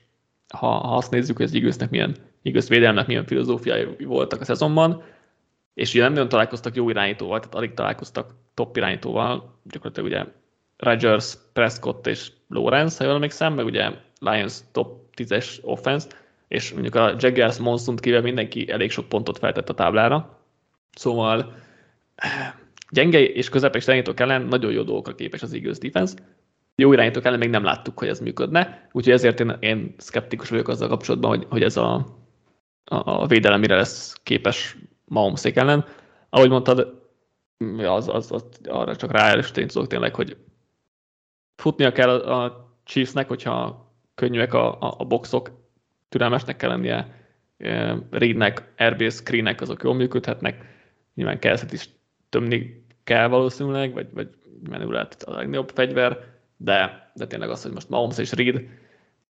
[0.54, 5.02] ha, ha azt nézzük, hogy az Eaglesnek milyen, Eagles védelmnek milyen filozófiái voltak a szezonban,
[5.74, 10.24] és ugye nem nagyon találkoztak jó irányítóval, tehát alig találkoztak top irányítóval, gyakorlatilag ugye
[10.76, 13.90] Rodgers, Prescott és Lawrence, ha jól emlékszem, meg ugye
[14.20, 16.08] Lions top 10-es offense,
[16.48, 20.38] és mondjuk a Jaguars monson kívül mindenki elég sok pontot feltett a táblára.
[20.94, 21.54] Szóval
[22.90, 26.16] gyenge és közepes irányítók ellen nagyon jó dolgokra képes az Eagles defense.
[26.80, 30.68] Jó irányítók ellen még nem láttuk, hogy ez működne, úgyhogy ezért én, én szkeptikus vagyok
[30.68, 32.06] azzal kapcsolatban, hogy, hogy ez a,
[32.84, 35.84] a, védelem mire lesz képes Mahomeszék ellen.
[36.28, 37.02] Ahogy mondtad,
[37.78, 40.36] az, az, az arra csak ráerősíteni tudok tényleg, hogy
[41.56, 45.50] futnia kell a, a Chiefsnek, hogyha könnyűek a, a, a boxok,
[46.08, 47.16] türelmesnek kell lennie,
[48.10, 50.64] Reednek, RB screenek azok jól működhetnek,
[51.14, 51.88] nyilván Kelszet is
[52.28, 54.28] tömni kell valószínűleg, vagy, vagy
[54.68, 58.62] lehet a legnagyobb fegyver, de, de tényleg az, hogy most Mahomes és Reed,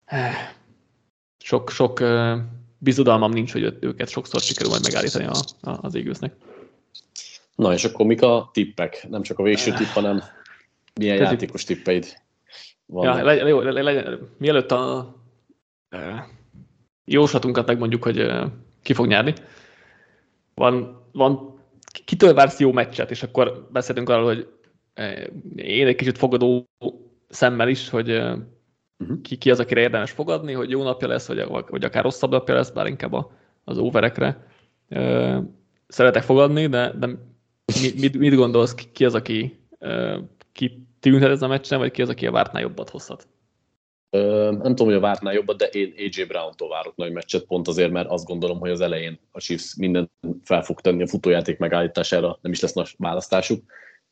[0.04, 0.34] eh,
[1.38, 2.02] sok, sok
[2.78, 6.34] bizodalmam nincs, hogy őket sokszor sikerül majd megállítani a, a, az égősznek.
[7.54, 9.06] Na és akkor mik a tippek?
[9.08, 10.22] Nem csak a végső tipp, hanem
[10.94, 11.30] milyen Közi.
[11.30, 12.22] játékos tippeid
[12.86, 13.16] vannak?
[13.16, 15.14] Ja, le, jó, le, le, le, mielőtt a
[15.88, 16.28] e,
[17.04, 18.32] jóslatunkat megmondjuk, hogy
[18.82, 19.34] ki fog nyerni,
[20.54, 21.58] van, van
[22.04, 24.48] kitől vársz jó meccset, és akkor beszélünk arról, hogy
[25.56, 26.68] én egy kicsit fogadó
[27.34, 29.20] szemmel is, hogy uh-huh.
[29.22, 32.54] ki, ki az, akire érdemes fogadni, hogy jó napja lesz, vagy, vagy akár rosszabb napja
[32.54, 33.26] lesz, bár inkább
[33.64, 34.46] az overekre
[35.86, 37.08] szeretek fogadni, de, de
[37.80, 39.58] mit, mit gondolsz, ki az, aki
[40.52, 43.26] ki tűnhet ez a meccsen, vagy ki az, aki a vártnál jobbat hozhat?
[44.10, 47.68] Ö, nem tudom, hogy a vártnál jobbat, de én AJ Brown-tól várok nagy meccset, pont
[47.68, 50.10] azért, mert azt gondolom, hogy az elején a Chiefs minden
[50.42, 53.62] fel fog tenni a futójáték megállítására, nem is lesz nagy választásuk,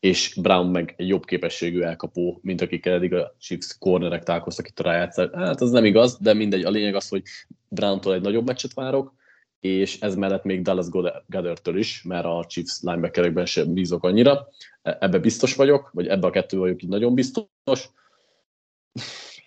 [0.03, 4.81] és Brown meg egy jobb képességű elkapó, mint akikkel eddig a Chiefs cornerek találkoztak itt
[4.81, 5.29] a rájátszás.
[5.33, 6.65] Hát az nem igaz, de mindegy.
[6.65, 7.23] A lényeg az, hogy
[7.69, 9.15] Brown-tól egy nagyobb meccset várok,
[9.61, 10.89] és ez mellett még Dallas
[11.27, 14.49] Goddard-től is, mert a Chiefs linebackerekben sem bízok annyira.
[14.83, 17.91] Ebbe biztos vagyok, vagy ebbe a kettő vagyok így nagyon biztos.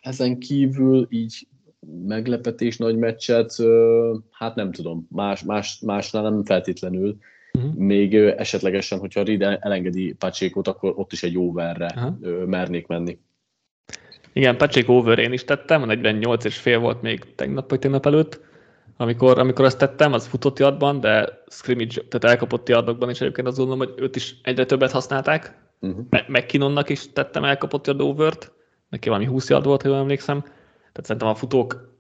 [0.02, 1.48] Ezen kívül így
[2.06, 3.56] meglepetés nagy meccset,
[4.32, 7.18] hát nem tudom, más, más, másnál nem feltétlenül.
[7.56, 7.74] Uh-huh.
[7.74, 12.46] Még esetlegesen, hogyha Reed elengedi Pacsékot, akkor ott is egy overre uh-huh.
[12.46, 13.18] mernék menni.
[14.34, 18.06] Igen, Pacsék over én is tettem, a 48 és fél volt még tegnap vagy tegnap
[18.06, 18.40] előtt
[18.98, 23.58] amikor, amikor azt tettem, az futott yardban, de scrimmage, tehát elkapott yardokban is egyébként azt
[23.58, 25.58] gondolom, hogy őt is egyre többet használták.
[25.80, 26.06] Uh-huh.
[26.28, 28.52] McKinnonnak is tettem elkapott yard overt,
[28.90, 30.42] neki valami 20 yard volt, ha jól emlékszem.
[30.42, 31.94] Tehát szerintem a futók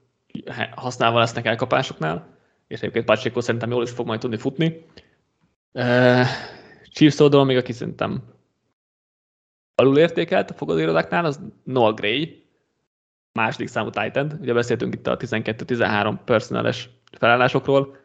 [0.76, 2.28] használva lesznek elkapásoknál,
[2.68, 4.86] és egyébként Pacheco szerintem jól is fog majd tudni futni.
[5.76, 6.26] Uh,
[6.92, 8.24] Chiefs oldalon még, aki szerintem
[9.76, 12.46] alul értékelt a fogadóirodáknál, az Noah Gray,
[13.34, 14.38] második számú Titan.
[14.42, 17.98] Ugye beszéltünk itt a 12-13 personales felállásokról.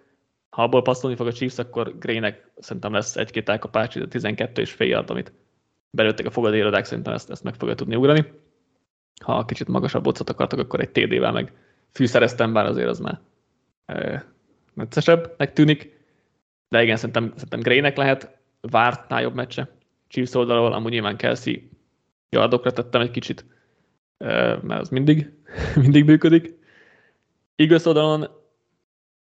[0.48, 4.72] Ha abból passzolni fog a Chiefs, akkor Graynek szerintem lesz egy-két elkapás, a 12 és
[4.72, 5.32] fél yard, amit
[5.90, 8.32] belőttek a fogadérodák, szerintem ezt, ezt meg fogja tudni ugrani.
[9.24, 11.52] Ha kicsit magasabb bocot akartak, akkor egy TD-vel meg
[11.92, 13.20] fűszereztem, bár azért az már
[13.86, 14.24] e,
[14.74, 15.99] neccesebbnek tűnik.
[16.70, 19.68] De igen, szerintem, szerintem Graynek lehet vártnál jobb meccse.
[20.08, 21.70] Chiefs oldalról, amúgy nyilván Kelsey
[22.28, 23.44] yardokra tettem egy kicsit
[24.62, 25.30] mert az mindig,
[25.82, 26.54] mindig működik.
[27.56, 28.26] Igaz oldalon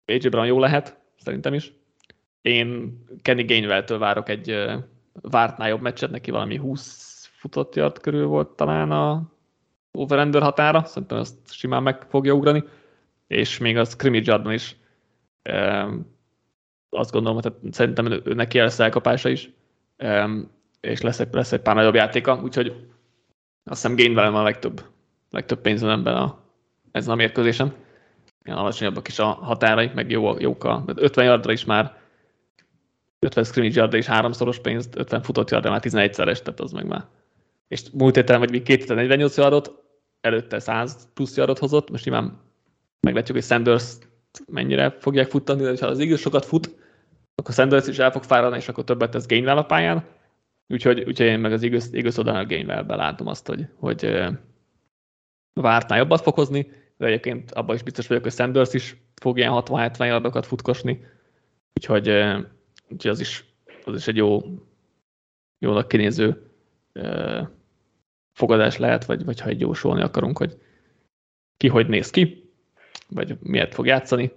[0.04, 1.72] AJ Brown jó lehet, szerintem is.
[2.42, 4.66] Én Kenny Gainwell-től várok egy
[5.12, 9.32] vártnál jobb meccset, neki valami 20 futott yard körül volt talán a
[9.92, 12.64] over határa, szerintem ezt simán meg fogja ugrani,
[13.26, 14.76] és még a scrimmage is
[16.96, 19.50] azt gondolom, hogy szerintem ő, neki lesz elkapása is,
[20.80, 22.66] és lesz egy, lesz egy pár nagyobb játéka, úgyhogy
[23.64, 24.84] azt hiszem Gainwell van a legtöbb,
[25.30, 26.38] legtöbb pénzem ebben a,
[26.92, 27.74] ezen a mérkőzésen.
[28.44, 31.98] Ilyen alacsonyabbak is a határai, meg jó, jók a 50 yardra is már
[33.18, 37.04] 50 scrimmage yardra is háromszoros pénzt, 50 futott yardra már 11-szeres, tehát az meg már.
[37.68, 39.72] És múlt héten vagy még két héten 48 yardot,
[40.20, 42.40] előtte 100 plusz yardot hozott, most nyilván
[43.00, 43.92] meglátjuk, hogy Sanders
[44.46, 46.74] mennyire fogják futtatni, de ha az Eagles sokat fut,
[47.36, 50.04] akkor Sanders is el fog fáradni, és akkor többet tesz Gainwell a pályán.
[50.68, 54.24] Úgyhogy, úgyhogy én meg az Eagles, Eagles oldalán a Gainwell-be látom azt, hogy, hogy
[55.52, 59.52] vártnál jobbat fog hozni, de egyébként abban is biztos vagyok, hogy Sanders is fog ilyen
[59.54, 61.04] 60-70 yardokat futkosni,
[61.74, 62.08] úgyhogy,
[62.88, 63.44] úgyhogy az, is,
[63.84, 64.42] az is egy jó,
[65.58, 66.50] jónak kinéző
[68.32, 70.58] fogadás lehet, vagy, vagy ha egy jósolni akarunk, hogy
[71.56, 72.50] ki hogy néz ki,
[73.08, 74.32] vagy miért fog játszani.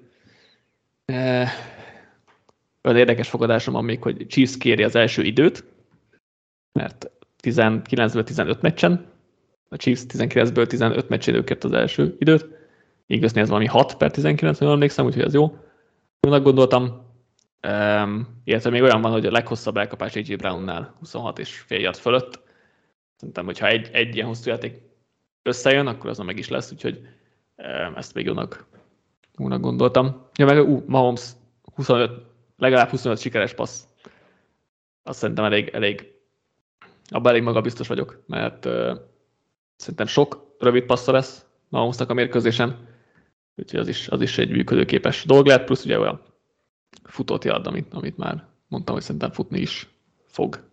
[2.83, 5.63] Olyan érdekes fogadásom van még, hogy Chiefs kéri az első időt,
[6.71, 7.11] mert
[7.43, 9.05] 19-ből 15 meccsen,
[9.69, 12.57] a Chiefs 19-ből 15 meccsén ő az első időt,
[13.07, 15.57] Eaglesnél ez valami 6 per 19, nem emlékszem, úgyhogy ez jó.
[16.19, 17.07] Jónak gondoltam,
[17.67, 21.95] Um, illetve még olyan van, hogy a leghosszabb elkapás AJ Brownnál 26 és fél yard
[21.97, 22.39] fölött.
[23.15, 24.81] Szerintem, hogyha egy, egy ilyen hosszú játék
[25.43, 27.07] összejön, akkor az meg is lesz, úgyhogy
[27.57, 28.65] um, ezt még jónak,
[29.37, 30.27] jónak gondoltam.
[30.35, 31.29] Ja, meg uh, Mahomes
[31.75, 32.11] 25,
[32.59, 33.83] legalább 25 sikeres passz.
[35.03, 36.13] Azt szerintem elég, elég
[37.09, 38.97] abban elég magabiztos vagyok, mert uh,
[39.75, 42.87] szerintem sok rövid passza lesz Mahomesnak a mérkőzésen,
[43.55, 46.21] úgyhogy az is, az is egy működőképes dolog lehet, plusz ugye olyan
[47.03, 49.87] futott yard, amit, amit már mondtam, hogy szerintem futni is
[50.25, 50.67] fog.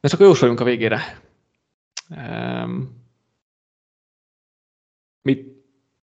[0.00, 1.22] De csak jósoljunk a végére.
[2.10, 3.06] Um,
[5.22, 5.46] mit,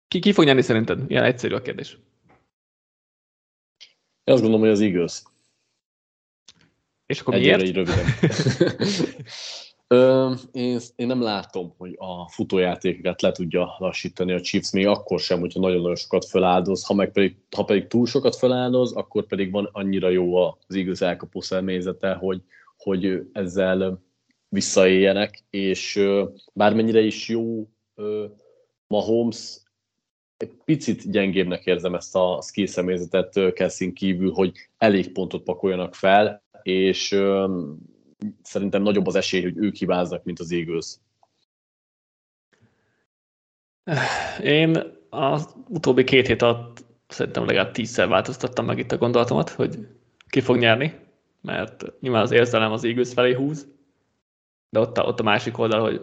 [0.09, 1.11] ki, ki fog nyerni szerinted?
[1.11, 1.98] Ilyen egyszerű a kérdés.
[4.29, 5.22] Én azt gondolom, hogy az Eagles.
[7.07, 7.74] És akkor Egyre miért?
[7.74, 8.05] röviden.
[9.87, 15.20] Ö, én, én nem látom, hogy a futójátékokat le tudja lassítani a Chiefs, még akkor
[15.20, 19.51] sem, hogyha nagyon-nagyon sokat feláldoz, ha, meg pedig, ha pedig túl sokat feláldoz, akkor pedig
[19.51, 22.43] van annyira jó az igaz elkapó személyzete, hogy,
[22.76, 24.03] hogy ezzel
[24.49, 26.01] visszaéljenek, és
[26.53, 27.68] bármennyire is jó
[28.87, 29.61] Mahomes,
[30.39, 36.43] egy picit gyengébbnek érzem ezt a skill személyzetet Kessin kívül, hogy elég pontot pakoljanak fel,
[36.62, 37.09] és
[38.43, 40.97] szerintem nagyobb az esély, hogy ők hibáznak, mint az Eagles.
[44.43, 49.89] Én az utóbbi két hét alatt szerintem legalább tízszer változtattam meg itt a gondolatomat, hogy
[50.28, 50.99] ki fog nyerni,
[51.41, 53.68] mert nyilván az érzelem az Eagles felé húz,
[54.70, 56.03] de ott a, ott a másik oldal, hogy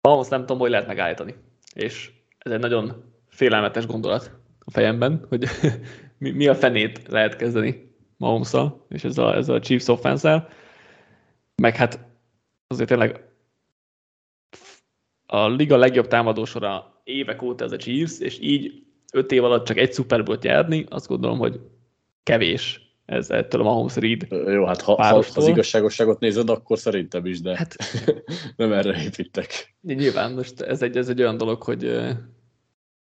[0.00, 1.34] ahhoz nem tudom, hogy lehet megállítani.
[1.74, 5.44] És ez egy nagyon félelmetes gondolat a fejemben, hogy
[6.18, 8.52] mi, mi a fenét lehet kezdeni mahomes
[8.88, 10.48] és ez a, ez a Chiefs offense
[11.62, 12.00] meg hát
[12.66, 13.24] azért tényleg
[15.26, 18.82] a liga legjobb támadósora évek óta ez a Chiefs, és így
[19.12, 21.60] öt év alatt csak egy Super Bowl nyerni, azt gondolom, hogy
[22.22, 27.26] kevés ez ettől a Mahomes Reed Jó, hát ha, ha az igazságosságot nézed, akkor szerintem
[27.26, 27.76] is, de hát,
[28.56, 29.74] nem erre építek.
[29.80, 32.10] Nyilván, most ez egy, ez egy olyan dolog, hogy uh,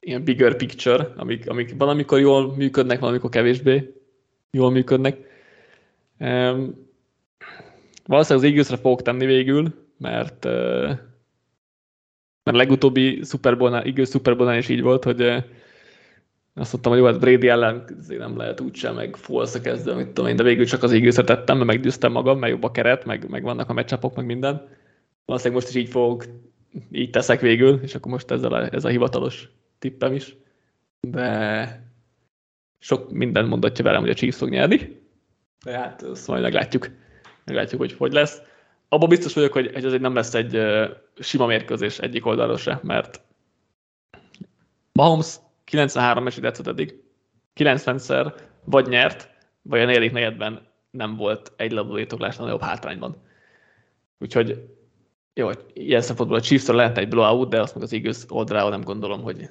[0.00, 3.94] ilyen bigger picture, amik, amik valamikor jól működnek, valamikor kevésbé,
[4.50, 5.16] jól működnek.
[6.18, 6.88] Um,
[8.04, 10.90] valószínűleg az Eaglesre fogok tenni végül, mert, uh,
[12.42, 15.42] mert legutóbbi Super Bowl-nál, Eagles Super Bowl-nál is így volt, hogy uh,
[16.58, 20.30] azt mondtam, hogy jó, hát Brady ellen nem lehet úgysem, meg falsz kezdve, mit tudom
[20.30, 23.28] én, de végül csak az eagles tettem, mert meggyőztem magam, mert jobb a keret, meg,
[23.28, 24.68] meg vannak a meccsapok, meg minden.
[25.24, 26.24] Valószínűleg most is így fogok,
[26.90, 30.36] így teszek végül, és akkor most ezzel a, ez a hivatalos tippem is.
[31.00, 31.90] De
[32.78, 35.00] sok minden mondatja velem, hogy a Chiefs fog nyerni,
[35.64, 36.88] de hát azt majd meglátjuk,
[37.44, 38.42] meglátjuk, hogy hogy lesz.
[38.88, 40.60] Abban biztos vagyok, hogy ez egy nem lesz egy
[41.18, 43.24] sima mérkőzés egyik oldalról se, mert
[44.92, 45.36] Mahomes
[45.66, 47.02] 93 meccset játszott eddig,
[47.56, 48.34] 90-szer
[48.64, 49.30] vagy nyert,
[49.62, 53.16] vagy a negyedik negyedben nem volt egy labdalétoklás nagyobb hátrányban.
[54.18, 54.64] Úgyhogy
[55.34, 58.80] jó, ilyen szempontból a chiefs lehet egy blowout, de azt meg az Eagles oldaláról nem
[58.80, 59.50] gondolom, hogy,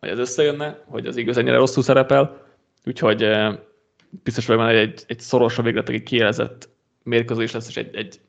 [0.00, 2.46] hogy ez összejönne, hogy az Eagles ennyire rosszul szerepel.
[2.84, 3.28] Úgyhogy
[4.22, 6.68] biztos vagyok hogy egy, egy szoros, végletekig kielezett
[7.02, 8.20] mérkőzés lesz, és egy, egy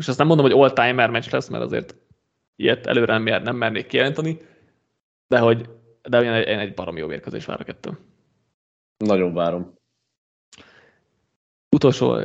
[0.00, 1.94] és azt nem mondom, hogy all-timer meccs lesz, mert azért
[2.56, 4.40] ilyet előre nem, nem mernék kijelenteni,
[5.28, 5.68] de hogy
[6.02, 7.98] de olyan egy, egy barom jó mérkőzés várok ettől.
[8.96, 9.74] Nagyon várom.
[11.76, 12.20] Utolsó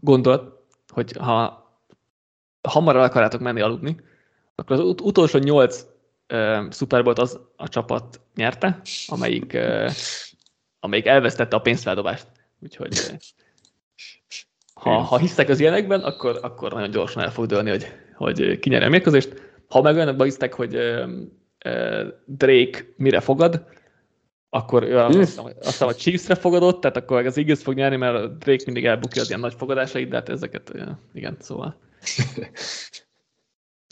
[0.00, 1.68] gondolat, hogy ha
[2.68, 3.96] hamar el akarjátok menni aludni,
[4.54, 5.86] akkor az ut- utolsó nyolc
[6.32, 9.90] uh, Super az a csapat nyerte, amelyik uh,
[10.80, 12.26] amelyik elvesztette a pénzfeldobást.
[12.58, 13.20] Úgyhogy
[14.74, 18.68] ha, ha hisztek az ilyenekben, akkor, akkor nagyon gyorsan el fog dőlni, hogy, hogy ki
[18.68, 19.42] nyer a mérkőzést.
[19.68, 20.74] Ha meg olyanokban hisztek, hogy
[22.24, 23.64] Drake mire fogad,
[24.48, 27.96] akkor ő azt hiszem, azt hiszem, hogy Chiefs-re fogadott, tehát akkor az Eagles fog nyerni,
[27.96, 30.72] mert Drake mindig elbukja az ilyen nagy fogadásait, de hát ezeket,
[31.12, 31.76] igen, szóval.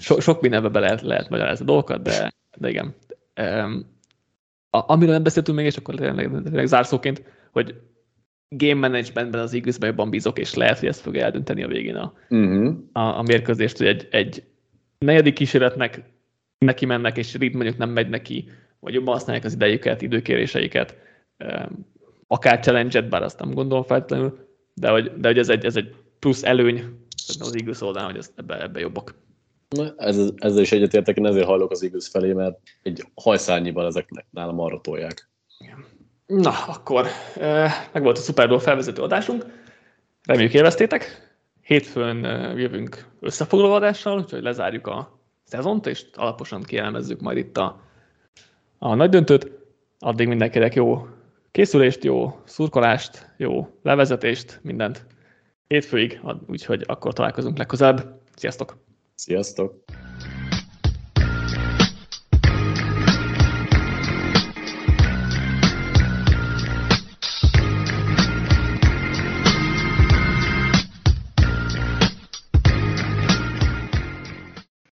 [0.03, 2.95] So, sok mindenbe be lehet, lehet magyarázni a dolgokat, de, de igen.
[3.40, 3.99] Um,
[4.70, 7.23] amiről nem beszéltünk még, és akkor tényleg, tényleg zárszóként,
[7.53, 7.74] hogy
[8.49, 12.12] game managementben az eagles jobban bízok, és lehet, hogy ezt fogja eldönteni a végén a,
[12.28, 12.77] uh-huh.
[12.93, 14.45] a, a mérkőzést, hogy egy, egy
[14.99, 16.03] negyedik kísérletnek
[16.59, 20.97] neki mennek, és Reed mondjuk nem megy neki, vagy jobban használják az idejüket, időkéréseiket,
[22.27, 25.95] akár challenge bár azt nem gondolom feltétlenül, de hogy, de hogy ez, egy, ez egy
[26.19, 26.85] plusz előny
[27.39, 29.15] az Eagles oldalán, hogy ebbe, ebbe jobbak.
[29.69, 34.27] Na, ez, ezzel is egyetértek, én ezért hajlok az Eagles felé, mert egy hajszárnyiban ezeknek
[34.31, 35.31] nálam arra tolják.
[36.27, 37.07] Na, akkor
[37.93, 39.45] meg volt a Super Bowl felvezető adásunk.
[40.27, 41.33] Reméljük élveztétek.
[41.63, 42.25] Hétfőn
[42.59, 45.18] jövünk összefoglaló adással, úgyhogy lezárjuk a
[45.49, 47.81] szezont, és alaposan kielemezzük majd itt a,
[48.79, 49.51] a nagy döntőt.
[49.99, 51.07] Addig mindenkinek jó
[51.51, 55.07] készülést, jó szurkolást, jó levezetést, mindent
[55.66, 58.20] hétfőig, úgyhogy akkor találkozunk legközelebb.
[58.37, 58.77] Sziasztok!
[59.15, 59.85] Sziasztok!